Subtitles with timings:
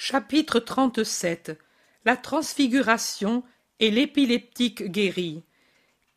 [0.00, 1.58] Chapitre 37
[2.04, 3.42] La transfiguration
[3.80, 5.42] et l'épileptique guéri.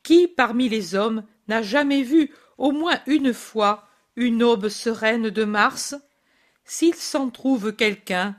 [0.04, 5.44] Qui parmi les hommes n'a jamais vu au moins une fois une aube sereine de
[5.46, 5.96] Mars?
[6.64, 8.36] S'il s'en trouve quelqu'un,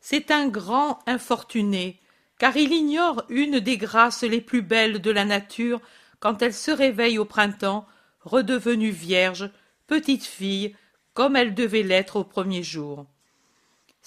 [0.00, 2.00] c'est un grand infortuné,
[2.38, 5.82] car il ignore une des grâces les plus belles de la nature
[6.20, 7.86] quand elle se réveille au printemps,
[8.22, 9.50] redevenue vierge,
[9.88, 10.74] petite fille,
[11.12, 13.06] comme elle devait l'être au premier jour.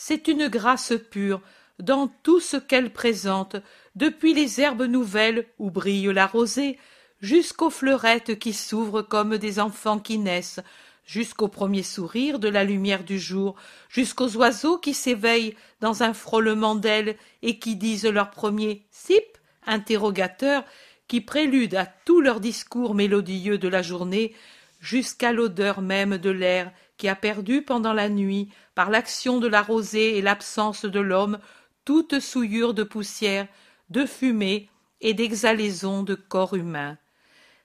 [0.01, 1.41] C'est une grâce pure
[1.77, 3.57] dans tout ce qu'elle présente,
[3.97, 6.79] depuis les herbes nouvelles où brille la rosée,
[7.19, 10.61] jusqu'aux fleurettes qui s'ouvrent comme des enfants qui naissent,
[11.03, 13.57] jusqu'au premier sourire de la lumière du jour,
[13.89, 20.63] jusqu'aux oiseaux qui s'éveillent dans un frôlement d'ailes et qui disent leur premier sip interrogateur
[21.09, 24.33] qui prélude à tout leur discours mélodieux de la journée,
[24.79, 29.63] jusqu'à l'odeur même de l'air qui a perdu pendant la nuit, par l'action de la
[29.63, 31.39] rosée et l'absence de l'homme,
[31.85, 33.47] toute souillure de poussière,
[33.89, 34.69] de fumée
[35.01, 36.97] et d'exhalaison de corps humain.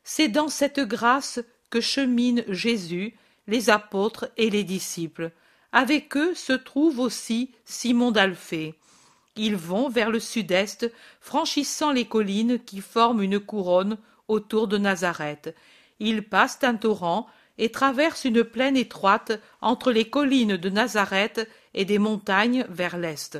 [0.04, 3.14] C'est dans cette grâce que chemine Jésus,
[3.48, 5.32] les apôtres et les disciples.
[5.72, 8.74] Avec eux se trouve aussi Simon d'Alphée.
[9.34, 13.98] Ils vont vers le sud-est, franchissant les collines qui forment une couronne
[14.28, 15.54] autour de Nazareth.
[15.98, 17.26] Ils passent un torrent
[17.58, 23.38] et traversent une plaine étroite entre les collines de Nazareth et des montagnes vers l'est.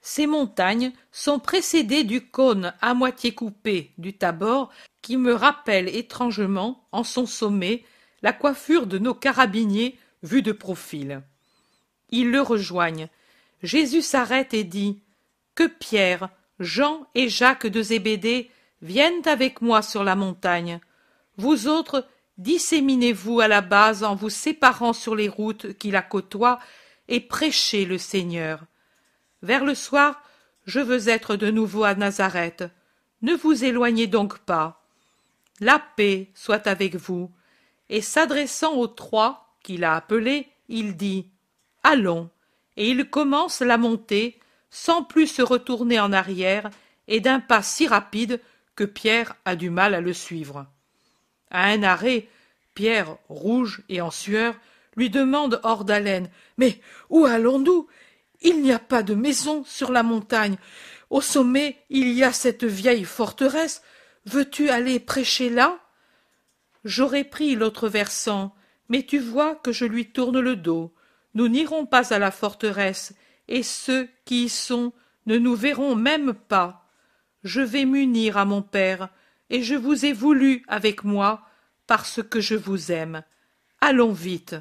[0.00, 4.70] Ces montagnes sont précédées du cône à moitié coupé du Tabor
[5.02, 7.84] qui me rappelle étrangement, en son sommet,
[8.22, 11.22] la coiffure de nos carabiniers vus de profil.
[12.10, 13.08] Ils le rejoignent.
[13.62, 15.00] Jésus s'arrête et dit
[15.54, 18.50] Que Pierre, Jean et Jacques de Zébédée
[18.82, 20.80] viennent avec moi sur la montagne.
[21.36, 22.06] Vous autres,
[22.38, 26.58] disséminez-vous à la base en vous séparant sur les routes qui la côtoient
[27.08, 28.64] et prêchez le Seigneur.
[29.42, 30.22] Vers le soir,
[30.66, 32.64] je veux être de nouveau à Nazareth.
[33.22, 34.84] Ne vous éloignez donc pas.
[35.60, 37.30] La paix soit avec vous
[37.88, 41.30] et s'adressant aux trois qu'il a appelés, il dit
[41.82, 42.30] Allons,
[42.76, 44.38] et il commence la montée,
[44.70, 46.70] sans plus se retourner en arrière,
[47.08, 48.40] et d'un pas si rapide
[48.76, 50.66] que Pierre a du mal à le suivre.
[51.50, 52.28] À un arrêt,
[52.74, 54.54] Pierre, rouge et en sueur,
[54.96, 57.86] lui demande hors d'haleine Mais où allons-nous?
[58.40, 60.56] Il n'y a pas de maison sur la montagne.
[61.10, 63.82] Au sommet, il y a cette vieille forteresse.
[64.26, 65.78] Veux-tu aller prêcher là?
[66.84, 68.54] J'aurais pris l'autre versant,
[68.88, 70.94] mais tu vois que je lui tourne le dos.
[71.34, 73.14] Nous n'irons pas à la forteresse,
[73.48, 74.92] et ceux qui y sont
[75.26, 76.86] ne nous verront même pas.
[77.42, 79.08] Je vais m'unir à mon père,
[79.50, 81.42] et je vous ai voulu avec moi,
[81.86, 83.22] parce que je vous aime.
[83.80, 84.56] Allons vite.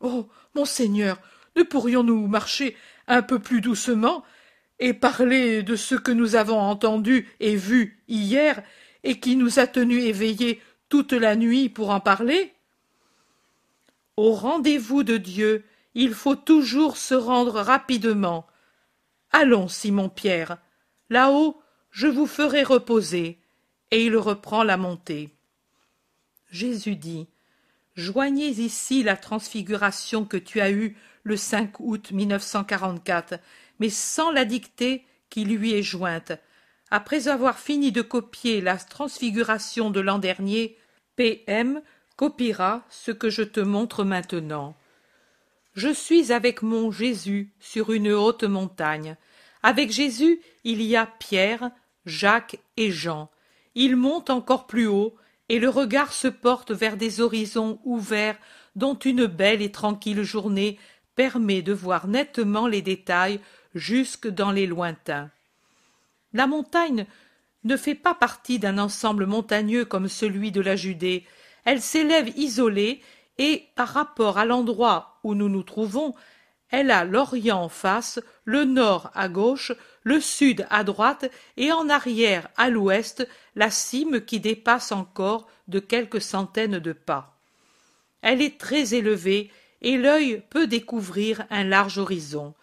[0.00, 0.28] Oh.
[0.54, 1.18] Monseigneur,
[1.56, 2.76] ne pourrions-nous marcher
[3.08, 4.24] un peu plus doucement
[4.78, 8.62] et parler de ce que nous avons entendu et vu hier
[9.02, 12.52] et qui nous a tenus éveillés toute la nuit pour en parler?
[14.16, 15.64] Au rendez-vous de Dieu,
[15.94, 18.46] il faut toujours se rendre rapidement.
[19.32, 20.58] Allons, Simon Pierre,
[21.10, 21.60] là-haut,
[21.90, 23.40] je vous ferai reposer.
[23.96, 25.30] Il reprend la montée.
[26.50, 27.28] Jésus dit
[27.94, 33.38] Joignez ici la transfiguration que tu as eue le 5 août 1944,
[33.78, 36.32] mais sans la dictée qui lui est jointe.
[36.90, 40.76] Après avoir fini de copier la transfiguration de l'an dernier,
[41.14, 41.80] P.M.
[42.16, 44.76] copiera ce que je te montre maintenant.
[45.74, 49.16] Je suis avec mon Jésus sur une haute montagne.
[49.62, 51.70] Avec Jésus, il y a Pierre,
[52.06, 53.30] Jacques et Jean.
[53.74, 55.14] Ils montent encore plus haut,
[55.48, 58.38] et le regard se porte vers des horizons ouverts
[58.76, 60.78] dont une belle et tranquille journée
[61.16, 63.40] permet de voir nettement les détails
[63.74, 65.30] jusque dans les lointains.
[66.32, 67.06] La montagne
[67.64, 71.24] ne fait pas partie d'un ensemble montagneux comme celui de la Judée.
[71.64, 73.00] Elle s'élève isolée
[73.38, 76.14] et, par rapport à l'endroit où nous nous trouvons,
[76.76, 79.70] elle a l'Orient en face, le nord à gauche,
[80.02, 85.78] le sud à droite et en arrière à l'ouest la cime qui dépasse encore de
[85.78, 87.38] quelques centaines de pas.
[88.22, 92.54] Elle est très élevée et l'œil peut découvrir un large horizon.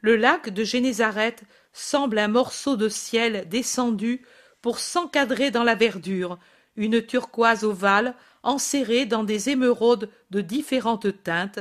[0.00, 4.22] Le lac de Génézareth semble un morceau de ciel descendu
[4.60, 6.36] pour s'encadrer dans la verdure,
[6.74, 11.60] une turquoise ovale enserrée dans des émeraudes de différentes teintes,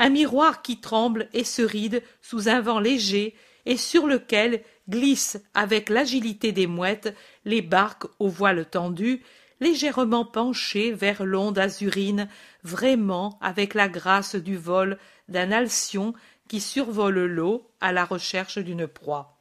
[0.00, 3.36] un miroir qui tremble et se ride sous un vent léger
[3.66, 7.14] et sur lequel glissent avec l'agilité des mouettes
[7.44, 9.22] les barques aux voiles tendues,
[9.60, 12.28] légèrement penchées vers l'onde azurine,
[12.64, 14.96] vraiment avec la grâce du vol
[15.28, 16.14] d'un alcyon
[16.48, 19.36] qui survolent l'eau à la recherche d'une proie.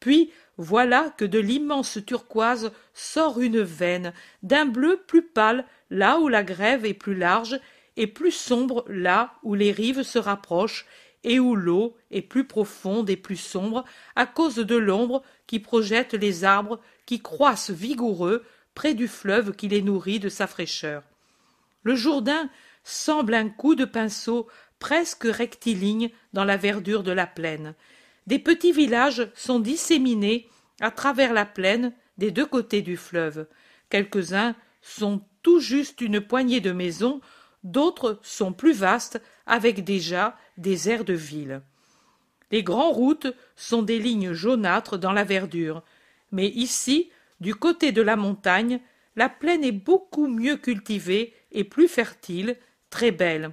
[0.00, 4.12] Puis voilà que de l'immense turquoise sort une veine,
[4.42, 7.60] d'un bleu plus pâle là où la grève est plus large,
[7.96, 10.86] et plus sombre là où les rives se rapprochent,
[11.24, 13.84] et où l'eau est plus profonde et plus sombre
[14.14, 18.44] à cause de l'ombre qui projette les arbres qui croissent vigoureux
[18.74, 21.02] près du fleuve qui les nourrit de sa fraîcheur.
[21.82, 22.48] Le Jourdain
[22.84, 24.46] semble un coup de pinceau
[24.78, 27.74] presque rectiligne dans la verdure de la plaine.
[28.28, 30.48] Des petits villages sont disséminés
[30.80, 33.46] à travers la plaine des deux côtés du fleuve.
[33.90, 37.20] Quelques-uns sont tout juste une poignée de maisons,
[37.72, 41.62] d'autres sont plus vastes, avec déjà des aires de ville.
[42.50, 45.82] Les grandes routes sont des lignes jaunâtres dans la verdure,
[46.32, 47.10] mais ici,
[47.40, 48.80] du côté de la montagne,
[49.16, 52.56] la plaine est beaucoup mieux cultivée et plus fertile,
[52.90, 53.52] très belle.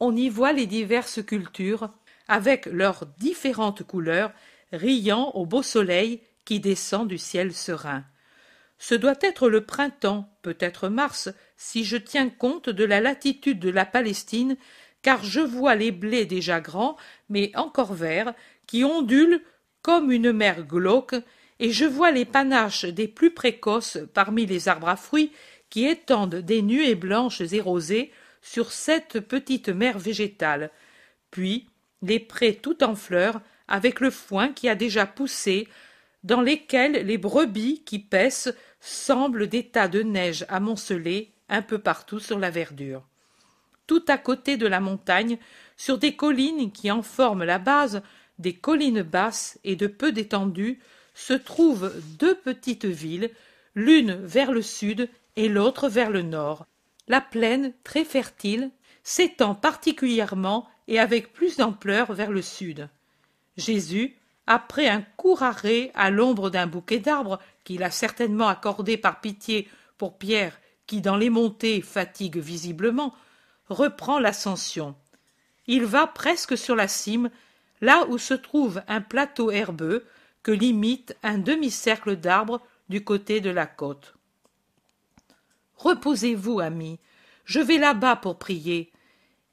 [0.00, 1.90] On y voit les diverses cultures,
[2.28, 4.32] avec leurs différentes couleurs,
[4.72, 8.04] riant au beau soleil qui descend du ciel serein.
[8.82, 13.70] Ce doit être le printemps, peut-être mars, si je tiens compte de la latitude de
[13.70, 14.56] la Palestine,
[15.02, 16.96] car je vois les blés déjà grands,
[17.28, 18.34] mais encore verts,
[18.66, 19.40] qui ondulent
[19.82, 21.14] comme une mer glauque,
[21.60, 25.30] et je vois les panaches des plus précoces parmi les arbres à fruits
[25.70, 30.72] qui étendent des nuées blanches et rosées sur cette petite mer végétale,
[31.30, 31.68] puis
[32.02, 35.68] les prés tout en fleurs, avec le foin qui a déjà poussé,
[36.24, 38.52] dans lesquels les brebis qui paissent
[38.84, 43.06] semblent des tas de neige amoncelés un peu partout sur la verdure.
[43.86, 45.38] Tout à côté de la montagne,
[45.76, 48.02] sur des collines qui en forment la base,
[48.38, 50.80] des collines basses et de peu d'étendue,
[51.14, 53.30] se trouvent deux petites villes,
[53.76, 56.66] l'une vers le sud et l'autre vers le nord.
[57.06, 58.70] La plaine, très fertile,
[59.04, 62.88] s'étend particulièrement et avec plus d'ampleur vers le sud.
[63.56, 69.20] Jésus, après un court arrêt à l'ombre d'un bouquet d'arbres qu'il a certainement accordé par
[69.20, 69.68] pitié
[69.98, 73.14] pour Pierre, qui dans les montées fatigue visiblement,
[73.68, 74.96] reprend l'ascension.
[75.66, 77.30] Il va presque sur la cime,
[77.80, 80.04] là où se trouve un plateau herbeux
[80.42, 84.14] que limite un demi-cercle d'arbres du côté de la côte.
[85.76, 86.98] Reposez-vous, ami,
[87.44, 88.92] je vais là-bas pour prier.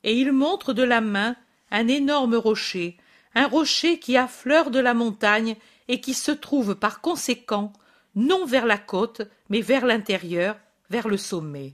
[0.04, 1.36] Et il montre de la main
[1.72, 2.98] un énorme rocher,
[3.36, 5.56] un rocher qui affleure de la montagne
[5.88, 7.74] et qui se trouve par conséquent
[8.16, 10.58] non vers la côte, mais vers l'intérieur,
[10.90, 11.74] vers le sommet.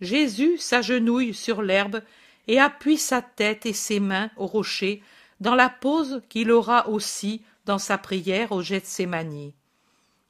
[0.00, 2.02] Jésus s'agenouille sur l'herbe
[2.46, 5.02] et appuie sa tête et ses mains au rocher
[5.40, 9.54] dans la pose qu'il aura aussi dans sa prière au Gethsémani.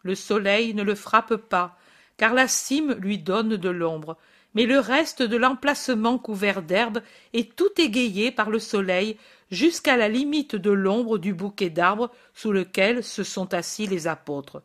[0.02, 1.78] Le soleil ne le frappe pas,
[2.16, 4.16] car la cime lui donne de l'ombre,
[4.54, 9.16] mais le reste de l'emplacement couvert d'herbe est tout égayé par le soleil
[9.50, 14.62] jusqu'à la limite de l'ombre du bouquet d'arbres sous lequel se sont assis les apôtres.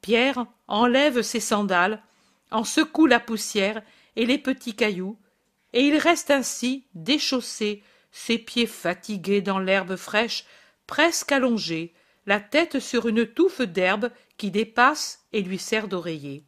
[0.00, 2.02] Pierre enlève ses sandales,
[2.50, 3.82] en secoue la poussière
[4.16, 5.16] et les petits cailloux,
[5.72, 10.44] et il reste ainsi déchaussé, ses pieds fatigués dans l'herbe fraîche,
[10.86, 11.94] presque allongé,
[12.26, 16.44] la tête sur une touffe d'herbe qui dépasse et lui sert d'oreiller.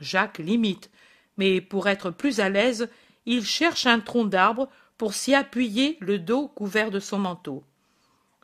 [0.00, 0.90] Jacques l'imite,
[1.36, 2.88] mais pour être plus à l'aise,
[3.26, 7.64] il cherche un tronc d'arbre pour s'y appuyer le dos couvert de son manteau.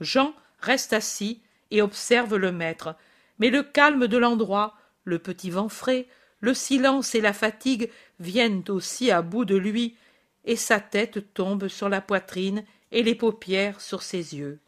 [0.00, 2.96] Jean reste assis et observe le maître,
[3.38, 6.06] mais le calme de l'endroit, le petit vent frais,
[6.40, 7.90] le silence et la fatigue
[8.20, 9.96] viennent aussi à bout de lui,
[10.44, 14.60] et sa tête tombe sur la poitrine et les paupières sur ses yeux.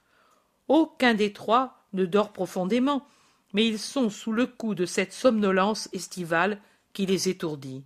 [0.69, 3.07] Aucun des trois ne dort profondément,
[3.53, 6.61] mais ils sont sous le coup de cette somnolence estivale
[6.93, 7.85] qui les étourdit.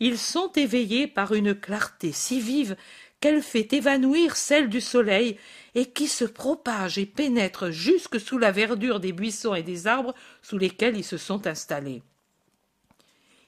[0.00, 2.76] Ils sont éveillés par une clarté si vive
[3.20, 5.38] qu'elle fait évanouir celle du soleil
[5.74, 10.14] et qui se propage et pénètre jusque sous la verdure des buissons et des arbres
[10.42, 12.02] sous lesquels ils se sont installés.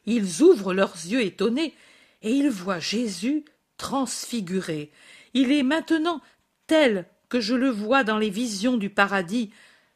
[0.07, 1.75] Ils ouvrent leurs yeux étonnés
[2.23, 3.45] et ils voient Jésus
[3.76, 4.91] transfiguré.
[5.35, 6.23] Il est maintenant
[6.67, 9.50] tel que je le vois dans les visions du paradis,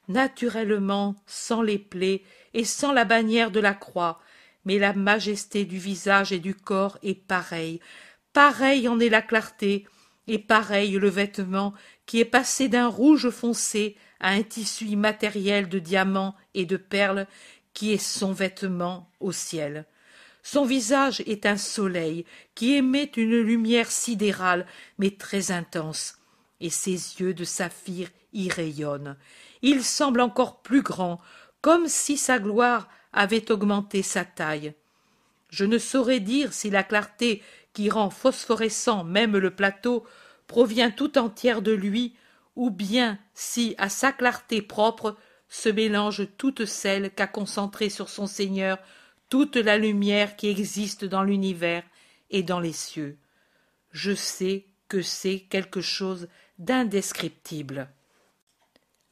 [0.08, 2.22] naturellement sans les plaies
[2.54, 4.20] et sans la bannière de la croix,
[4.64, 7.80] mais la majesté du visage et du corps est pareille,
[8.32, 9.86] pareille en est la clarté,
[10.26, 11.74] et pareil le vêtement
[12.06, 17.26] qui est passé d'un rouge foncé à un tissu immatériel de diamants et de perles
[17.72, 19.86] qui est son vêtement au ciel.
[20.42, 22.24] Son visage est un soleil
[22.54, 24.66] qui émet une lumière sidérale
[24.98, 26.18] mais très intense,
[26.60, 29.16] et ses yeux de saphir y rayonnent.
[29.62, 31.20] Il semble encore plus grand,
[31.60, 34.74] comme si sa gloire avait augmenté sa taille.
[35.48, 40.04] Je ne saurais dire si la clarté qui rend phosphorescent même le plateau
[40.46, 42.14] provient tout entière de lui,
[42.56, 45.16] ou bien si, à sa clarté propre,
[45.48, 48.78] se mélange toute celle qu'a concentrée sur son Seigneur
[49.28, 51.84] toute la lumière qui existe dans l'univers
[52.30, 53.16] et dans les cieux.
[53.92, 57.88] Je sais que c'est quelque chose d'indescriptible.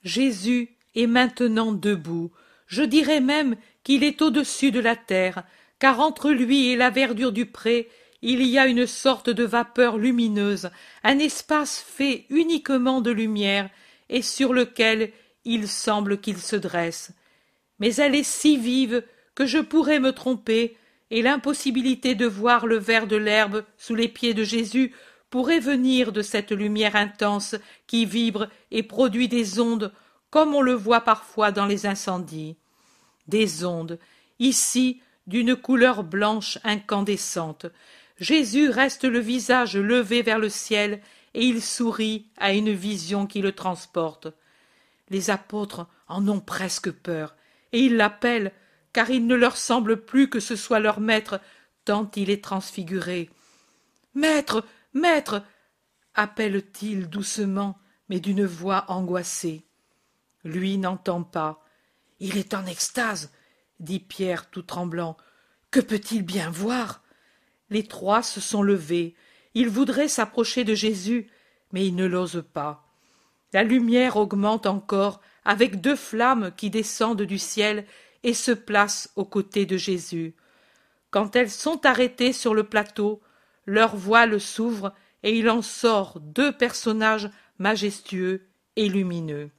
[0.03, 2.33] Jésus est maintenant debout,
[2.69, 5.43] je dirais même qu'il est au-dessus de la terre,
[5.81, 7.89] car entre lui et la verdure du pré,
[8.23, 10.71] il y a une sorte de vapeur lumineuse,
[11.03, 13.71] un espace fait uniquement de lumière,
[14.09, 15.13] et sur lequel
[15.45, 17.13] il semble qu'il se dresse.
[17.79, 19.03] Mais elle est si vive
[19.35, 20.77] que je pourrais me tromper,
[21.11, 24.93] et l'impossibilité de voir le vert de l'herbe sous les pieds de Jésus
[25.31, 27.55] pourrait venir de cette lumière intense
[27.87, 29.93] qui vibre et produit des ondes
[30.31, 32.57] comme on le voit parfois dans les incendies.
[33.27, 33.99] Des ondes,
[34.39, 37.67] ici d'une couleur blanche incandescente.
[38.19, 41.01] Jésus reste le visage levé vers le ciel
[41.35, 44.29] et il sourit à une vision qui le transporte.
[45.11, 47.37] Les apôtres en ont presque peur,
[47.73, 48.53] et ils l'appellent,
[48.93, 51.41] car il ne leur semble plus que ce soit leur maître,
[51.85, 53.31] tant il est transfiguré.
[54.15, 55.43] Maître, maître
[56.15, 59.68] appelle-t-il doucement, mais d'une voix angoissée.
[60.49, 61.63] Lui n'entend pas.
[62.21, 63.31] Il est en extase,
[63.81, 65.19] dit Pierre tout tremblant.
[65.71, 67.03] Que peut-il bien voir?
[67.69, 69.15] Les trois se sont levés.
[69.53, 71.31] Ils voudraient s'approcher de Jésus,
[71.73, 72.87] mais ils ne l'osent pas.
[73.53, 77.85] La lumière augmente encore avec deux flammes qui descendent du ciel
[78.23, 80.35] et se placent aux côtés de Jésus.
[81.11, 83.21] Quand elles sont arrêtées sur le plateau,
[83.67, 87.29] leur voile s'ouvre et il en sort deux personnages
[87.59, 89.51] majestueux et lumineux.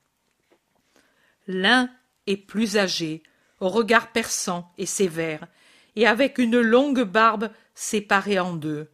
[1.52, 1.90] L'un
[2.28, 3.24] est plus âgé,
[3.60, 5.48] au regard perçant et sévère,
[5.96, 8.92] et avec une longue barbe séparée en deux.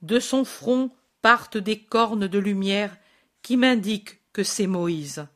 [0.00, 0.90] De son front
[1.20, 2.96] partent des cornes de lumière
[3.42, 5.26] qui m'indiquent que c'est Moïse.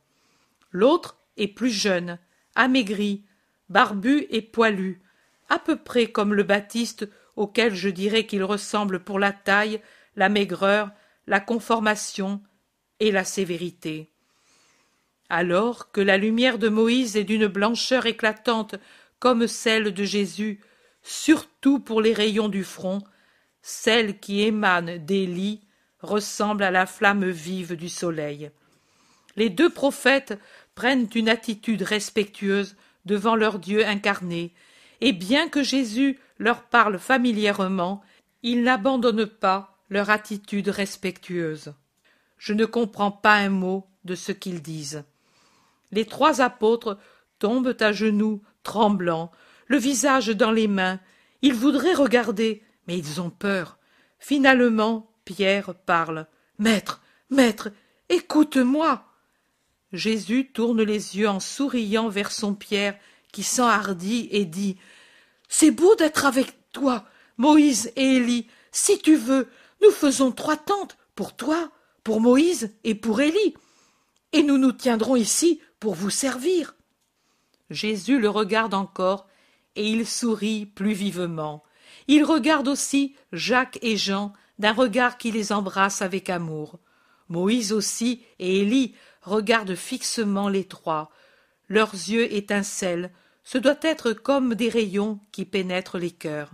[0.71, 2.17] L'autre est plus jeune,
[2.55, 3.23] amaigri,
[3.69, 5.03] barbu et poilu,
[5.47, 9.79] à peu près comme le Baptiste auquel je dirais qu'il ressemble pour la taille,
[10.15, 10.89] la maigreur,
[11.27, 12.41] la conformation
[12.99, 14.10] et la sévérité.
[15.33, 18.75] Alors que la lumière de Moïse est d'une blancheur éclatante
[19.17, 20.59] comme celle de Jésus,
[21.03, 23.01] surtout pour les rayons du front,
[23.61, 25.61] celle qui émane d'Élie
[26.01, 28.51] ressemble à la flamme vive du soleil.
[29.37, 30.37] Les deux prophètes
[30.75, 34.53] prennent une attitude respectueuse devant leur Dieu incarné,
[34.99, 38.03] et bien que Jésus leur parle familièrement,
[38.43, 41.73] ils n'abandonnent pas leur attitude respectueuse.
[42.37, 45.05] Je ne comprends pas un mot de ce qu'ils disent.
[45.91, 46.97] Les trois apôtres
[47.39, 49.31] tombent à genoux, tremblants,
[49.67, 50.99] le visage dans les mains.
[51.41, 53.77] Ils voudraient regarder, mais ils ont peur.
[54.19, 56.27] Finalement, Pierre parle.
[56.59, 57.69] Maître, maître,
[58.09, 59.05] écoute-moi.
[59.93, 62.97] Jésus tourne les yeux en souriant vers son Pierre,
[63.31, 64.77] qui s'enhardit et dit
[65.49, 67.05] C'est beau d'être avec toi,
[67.37, 68.47] Moïse et Élie.
[68.71, 69.49] Si tu veux,
[69.81, 71.71] nous faisons trois tentes pour toi,
[72.03, 73.55] pour Moïse et pour Élie.
[74.33, 76.75] Et nous nous tiendrons ici pour vous servir.
[77.71, 79.27] Jésus le regarde encore,
[79.75, 81.63] et il sourit plus vivement.
[82.07, 86.79] Il regarde aussi Jacques et Jean d'un regard qui les embrasse avec amour.
[87.29, 91.09] Moïse aussi et Élie regardent fixement les trois.
[91.67, 93.11] Leurs yeux étincellent,
[93.43, 96.51] ce doit être comme des rayons qui pénètrent les cœurs.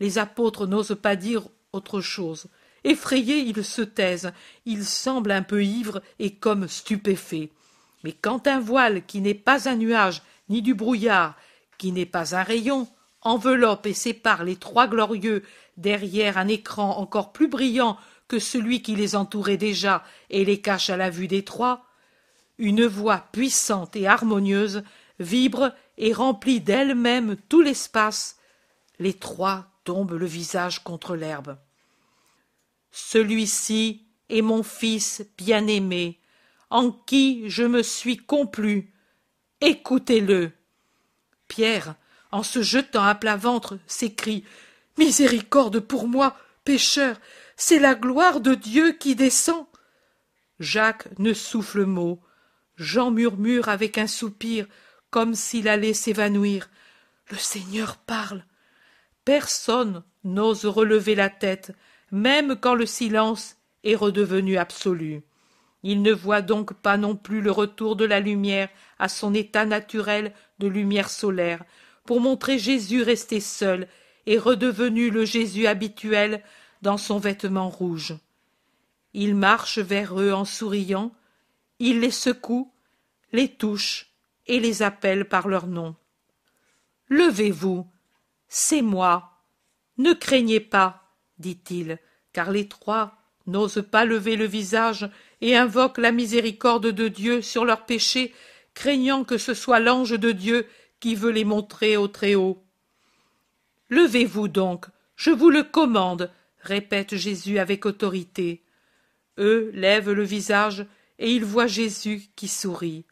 [0.00, 2.46] Les apôtres n'osent pas dire autre chose.
[2.84, 4.32] Effrayés, ils se taisent,
[4.64, 7.50] ils semblent un peu ivres et comme stupéfaits.
[8.04, 11.36] Mais quand un voile qui n'est pas un nuage, ni du brouillard,
[11.78, 12.88] qui n'est pas un rayon,
[13.22, 15.42] enveloppe et sépare les trois glorieux
[15.76, 17.96] derrière un écran encore plus brillant
[18.28, 21.86] que celui qui les entourait déjà et les cache à la vue des trois,
[22.58, 24.82] une voix puissante et harmonieuse
[25.18, 28.38] vibre et remplit d'elle-même tout l'espace.
[28.98, 31.56] Les trois tombent le visage contre l'herbe.
[32.90, 36.20] Celui-ci est mon fils bien-aimé,
[36.72, 38.92] en qui je me suis complu.
[39.60, 40.52] Écoutez-le.
[41.46, 41.96] Pierre,
[42.32, 44.42] en se jetant à plat ventre, s'écrie
[44.96, 47.20] Miséricorde pour moi, pécheur,
[47.56, 49.66] c'est la gloire de Dieu qui descend.
[50.60, 52.20] Jacques ne souffle mot.
[52.76, 54.66] Jean murmure avec un soupir,
[55.10, 56.70] comme s'il allait s'évanouir.
[57.30, 58.44] Le Seigneur parle.
[59.26, 61.72] Personne n'ose relever la tête,
[62.10, 65.22] même quand le silence est redevenu absolu.
[65.82, 69.64] Il ne voit donc pas non plus le retour de la lumière à son état
[69.64, 71.64] naturel de lumière solaire,
[72.04, 73.88] pour montrer Jésus resté seul
[74.26, 76.42] et redevenu le Jésus habituel
[76.82, 78.14] dans son vêtement rouge.
[79.14, 81.12] Il marche vers eux en souriant,
[81.78, 82.72] il les secoue,
[83.32, 84.12] les touche
[84.46, 85.96] et les appelle par leur nom.
[87.08, 87.86] Levez-vous,
[88.48, 89.42] c'est moi.
[89.98, 91.02] Ne craignez pas,
[91.38, 91.98] dit-il,
[92.32, 95.10] car les trois n'osent pas lever le visage
[95.42, 98.32] et invoquent la miséricorde de Dieu sur leurs péchés,
[98.74, 100.66] craignant que ce soit l'ange de Dieu
[101.00, 102.64] qui veut les montrer au Très-Haut.
[103.90, 106.30] Levez-vous donc, je vous le commande,
[106.60, 108.62] répète Jésus avec autorité.
[109.38, 110.86] Eux lèvent le visage
[111.18, 113.04] et ils voient Jésus qui sourit.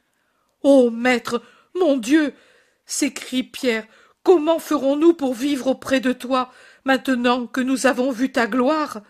[0.63, 1.43] Ô maître,
[1.75, 2.33] mon Dieu
[2.87, 3.87] s'écrie Pierre,
[4.23, 6.53] comment ferons-nous pour vivre auprès de toi,
[6.85, 9.03] maintenant que nous avons vu ta gloire?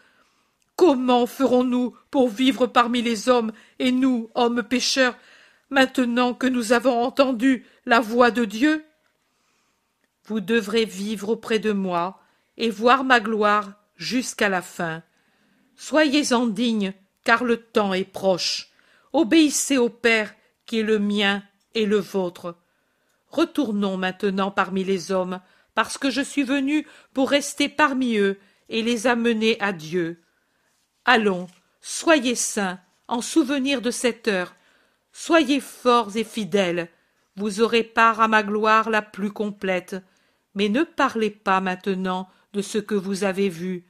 [0.81, 5.15] Comment ferons-nous pour vivre parmi les hommes, et nous, hommes pécheurs,
[5.69, 8.83] maintenant que nous avons entendu la voix de Dieu?
[10.25, 12.23] Vous devrez vivre auprès de moi,
[12.57, 15.03] et voir ma gloire jusqu'à la fin.
[15.77, 16.95] Soyez-en dignes,
[17.25, 18.71] car le temps est proche.
[19.13, 20.35] Obéissez au Père,
[20.65, 21.43] qui est le mien
[21.75, 22.57] et le vôtre.
[23.29, 25.41] Retournons maintenant parmi les hommes,
[25.75, 28.39] parce que je suis venu pour rester parmi eux
[28.71, 30.23] et les amener à Dieu.
[31.13, 31.49] Allons,
[31.81, 34.55] soyez saints, en souvenir de cette heure.
[35.11, 36.89] Soyez forts et fidèles.
[37.35, 39.97] Vous aurez part à ma gloire la plus complète.
[40.55, 43.85] Mais ne parlez pas maintenant de ce que vous avez vu.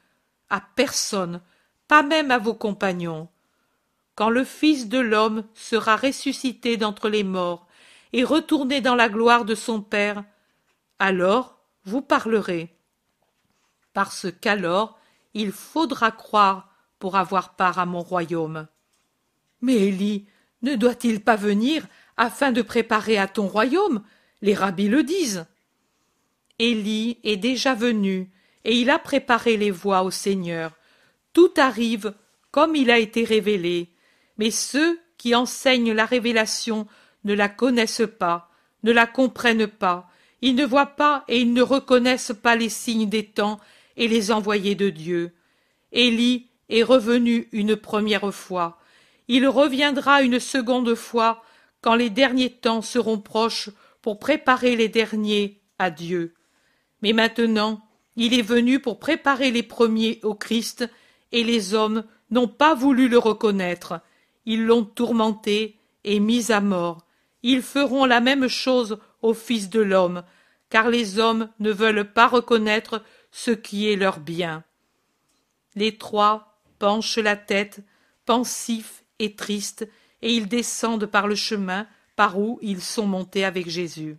[0.49, 1.43] À personne,
[1.89, 3.29] pas même à vos compagnons.
[4.15, 7.67] Quand le Fils de l'homme sera ressuscité d'entre les morts
[8.15, 10.25] et retourné dans la gloire de son Père,
[10.99, 12.75] alors vous parlerez.
[13.93, 14.99] Parce qu'alors
[15.35, 16.70] il faudra croire
[17.01, 18.69] pour avoir part à mon royaume.
[19.61, 20.27] Mais Élie
[20.63, 24.03] ne doit-il pas venir afin de préparer à ton royaume?
[24.43, 25.47] Les rabbis le disent.
[26.59, 28.31] Élie est déjà venu,
[28.65, 30.73] et il a préparé les voies au Seigneur.
[31.33, 32.15] Tout arrive
[32.51, 33.91] comme il a été révélé,
[34.37, 36.87] mais ceux qui enseignent la révélation
[37.25, 38.51] ne la connaissent pas,
[38.83, 40.11] ne la comprennent pas,
[40.43, 43.61] ils ne voient pas et ils ne reconnaissent pas les signes des temps
[43.97, 45.35] et les envoyés de Dieu.
[46.71, 48.79] Est revenu une première fois.
[49.29, 51.43] Il reviendra une seconde fois
[51.83, 53.71] quand les derniers temps seront proches
[54.03, 56.35] pour préparer les derniers à Dieu.
[57.03, 57.81] Mais maintenant,
[58.17, 60.89] il est venu pour préparer les premiers au Christ,
[61.33, 64.01] et les hommes n'ont pas voulu le reconnaître.
[64.47, 67.07] Ils l'ont tourmenté et mis à mort.
[67.43, 70.23] Ils feront la même chose au Fils de l'homme,
[70.71, 74.65] car les hommes ne veulent pas reconnaître ce qui est leur bien.
[75.77, 76.50] Les trois
[76.81, 77.85] penchent la tête,
[78.27, 79.89] pensifs et tristes,
[80.23, 84.19] et ils descendent par le chemin par où ils sont montés avec Jésus.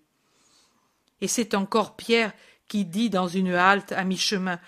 [1.19, 2.31] Et c'est encore Pierre
[2.69, 4.59] qui dit dans une halte à mi-chemin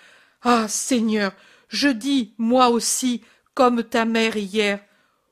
[0.42, 1.32] Ah Seigneur,
[1.68, 3.22] je dis, moi aussi,
[3.54, 4.80] comme ta mère hier,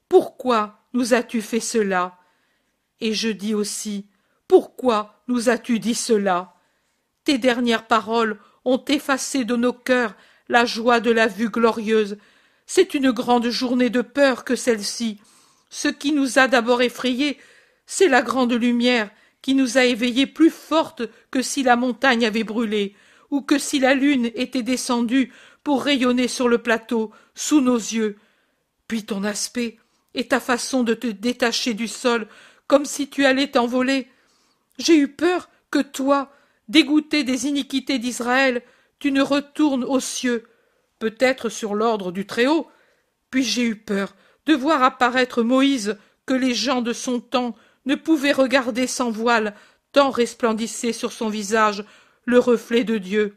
[0.09, 2.19] pourquoi nous as-tu fait cela?
[3.01, 4.07] Et je dis aussi,
[4.49, 6.55] pourquoi nous as-tu dit cela?
[7.25, 10.15] Tes dernières paroles ont effacé de nos cœurs
[10.49, 12.19] la joie de la vue glorieuse
[12.67, 15.21] c'est une grande journée de peur que celle-ci.
[15.71, 17.39] Ce qui nous a d'abord effrayés,
[17.87, 19.11] c'est la grande lumière
[19.43, 22.95] qui nous a éveillés plus forte que si la montagne avait brûlé,
[23.31, 25.33] ou que si la lune était descendue
[25.65, 28.17] pour rayonner sur le plateau, sous nos yeux.
[28.87, 29.79] Puis ton aspect
[30.15, 32.29] et ta façon de te détacher du sol,
[32.67, 34.09] comme si tu allais t'envoler.
[34.79, 36.33] J'ai eu peur que toi,
[36.69, 38.63] dégoûté des iniquités d'Israël,
[38.99, 40.45] tu ne retournes aux cieux,
[41.03, 42.69] peut-être sur l'ordre du Très-Haut.
[43.29, 44.15] Puis j'ai eu peur
[44.47, 49.57] de voir apparaître Moïse que les gens de son temps ne pouvaient regarder sans voile,
[49.91, 51.85] tant resplendissait sur son visage
[52.25, 53.35] le reflet de Dieu.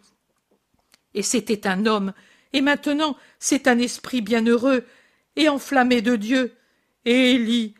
[1.15, 2.13] Et c'était un homme,
[2.53, 4.83] et maintenant c'est un esprit bienheureux
[5.35, 6.53] et enflammé de Dieu.
[7.05, 7.73] Et Élie,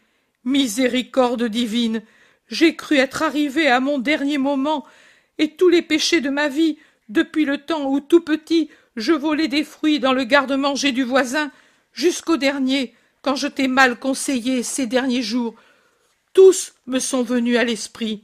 [0.45, 2.02] miséricorde divine,
[2.48, 4.84] j'ai cru être arrivé à mon dernier moment,
[5.38, 9.47] et tous les péchés de ma vie, depuis le temps où tout petit je volais
[9.47, 11.51] des fruits dans le garde-manger du voisin,
[11.91, 15.55] jusqu'au dernier, quand je t'ai mal conseillé ces derniers jours.
[16.34, 18.23] Tous me sont venus à l'esprit.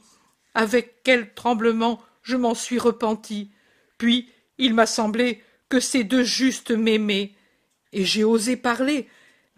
[0.54, 3.50] Avec quel tremblement je m'en suis repenti.
[3.98, 7.32] Puis il m'a semblé que ces deux justes m'aimaient.
[7.94, 9.08] Et j'ai osé parler,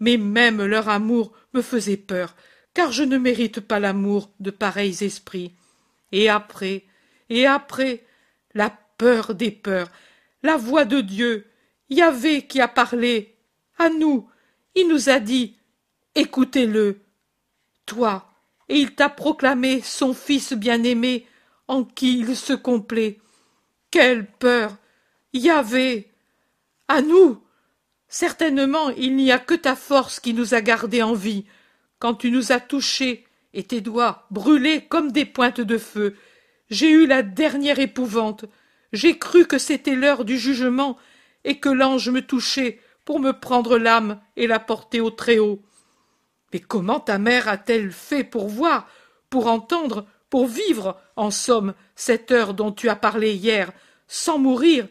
[0.00, 2.34] mais même leur amour me faisait peur,
[2.72, 5.52] car je ne mérite pas l'amour de pareils esprits.
[6.10, 6.84] Et après,
[7.28, 8.04] et après,
[8.54, 9.90] la peur des peurs,
[10.44, 11.46] la voix de Dieu,
[11.88, 13.34] Yahvé qui a parlé,
[13.78, 14.28] à nous,
[14.76, 15.56] il nous a dit,
[16.14, 17.00] écoutez-le,
[17.86, 18.30] toi,
[18.68, 21.26] et il t'a proclamé son Fils bien-aimé,
[21.66, 23.18] en qui il se complaît.
[23.90, 24.76] Quelle peur
[25.32, 26.12] Yahvé
[26.88, 27.42] À nous
[28.06, 31.46] Certainement, il n'y a que ta force qui nous a gardés en vie.
[31.98, 36.16] Quand tu nous as touchés, et tes doigts brûlés comme des pointes de feu,
[36.68, 38.44] j'ai eu la dernière épouvante.
[38.94, 40.96] J'ai cru que c'était l'heure du jugement,
[41.42, 45.60] et que l'ange me touchait pour me prendre l'âme et la porter au Très-Haut.
[46.52, 48.88] Mais comment ta mère a-t-elle fait pour voir,
[49.30, 53.72] pour entendre, pour vivre, en somme, cette heure dont tu as parlé hier,
[54.06, 54.86] sans mourir,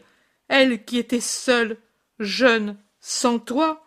[0.48, 1.78] elle qui était seule,
[2.18, 3.86] jeune, sans toi?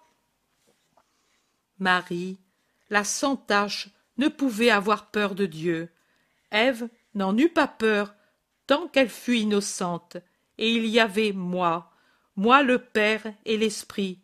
[1.77, 2.39] Marie,
[2.89, 5.89] la sans tache, ne pouvait avoir peur de Dieu.
[6.49, 8.15] Ève n'en eut pas peur,
[8.67, 10.17] tant qu'elle fut innocente,
[10.58, 11.91] et il y avait moi,
[12.36, 14.19] moi le Père et l'Esprit,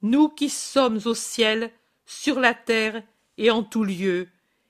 [0.00, 1.70] nous qui sommes au ciel,
[2.06, 3.02] sur la terre
[3.38, 4.28] et en tout lieu,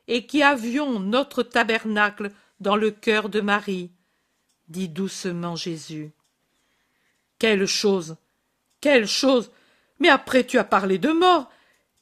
[0.08, 2.30] et qui avions notre tabernacle
[2.60, 3.90] dans le cœur de Marie,
[4.68, 6.12] dit doucement Jésus.
[7.38, 8.16] Quelle chose.
[8.80, 9.50] Quelle chose.
[9.98, 11.50] Mais après tu as parlé de mort,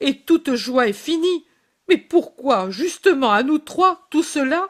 [0.01, 1.47] et toute joie est finie.
[1.89, 4.69] Mais pourquoi, justement, à nous trois, tout cela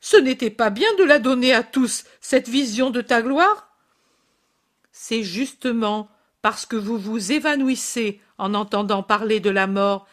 [0.00, 3.68] Ce n'était pas bien de la donner à tous, cette vision de ta gloire?
[4.92, 6.10] C'est justement
[6.42, 10.06] parce que vous vous évanouissez en entendant parler de la mort,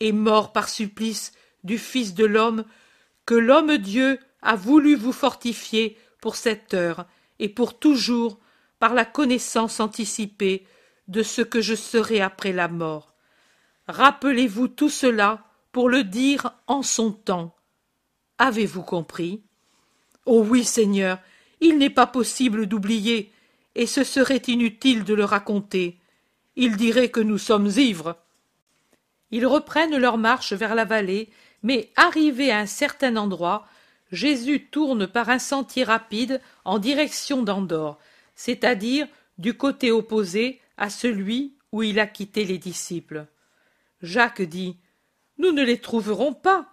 [0.00, 1.32] et mort par supplice
[1.64, 2.64] du Fils de l'homme,
[3.24, 7.06] que l'homme Dieu a voulu vous fortifier pour cette heure
[7.38, 8.38] et pour toujours
[8.78, 10.66] par la connaissance anticipée
[11.08, 13.14] de ce que je serai après la mort.
[13.88, 17.55] Rappelez-vous tout cela pour le dire en son temps.
[18.38, 19.42] Avez-vous compris?
[20.26, 21.18] Oh oui, Seigneur,
[21.60, 23.32] il n'est pas possible d'oublier,
[23.74, 25.98] et ce serait inutile de le raconter.
[26.56, 28.16] Il dirait que nous sommes ivres.
[29.30, 31.30] Ils reprennent leur marche vers la vallée,
[31.62, 33.66] mais arrivé à un certain endroit,
[34.12, 37.98] Jésus tourne par un sentier rapide en direction d'Andorre,
[38.34, 43.26] c'est-à-dire du côté opposé à celui où il a quitté les disciples.
[44.02, 44.76] Jacques dit
[45.38, 46.72] Nous ne les trouverons pas.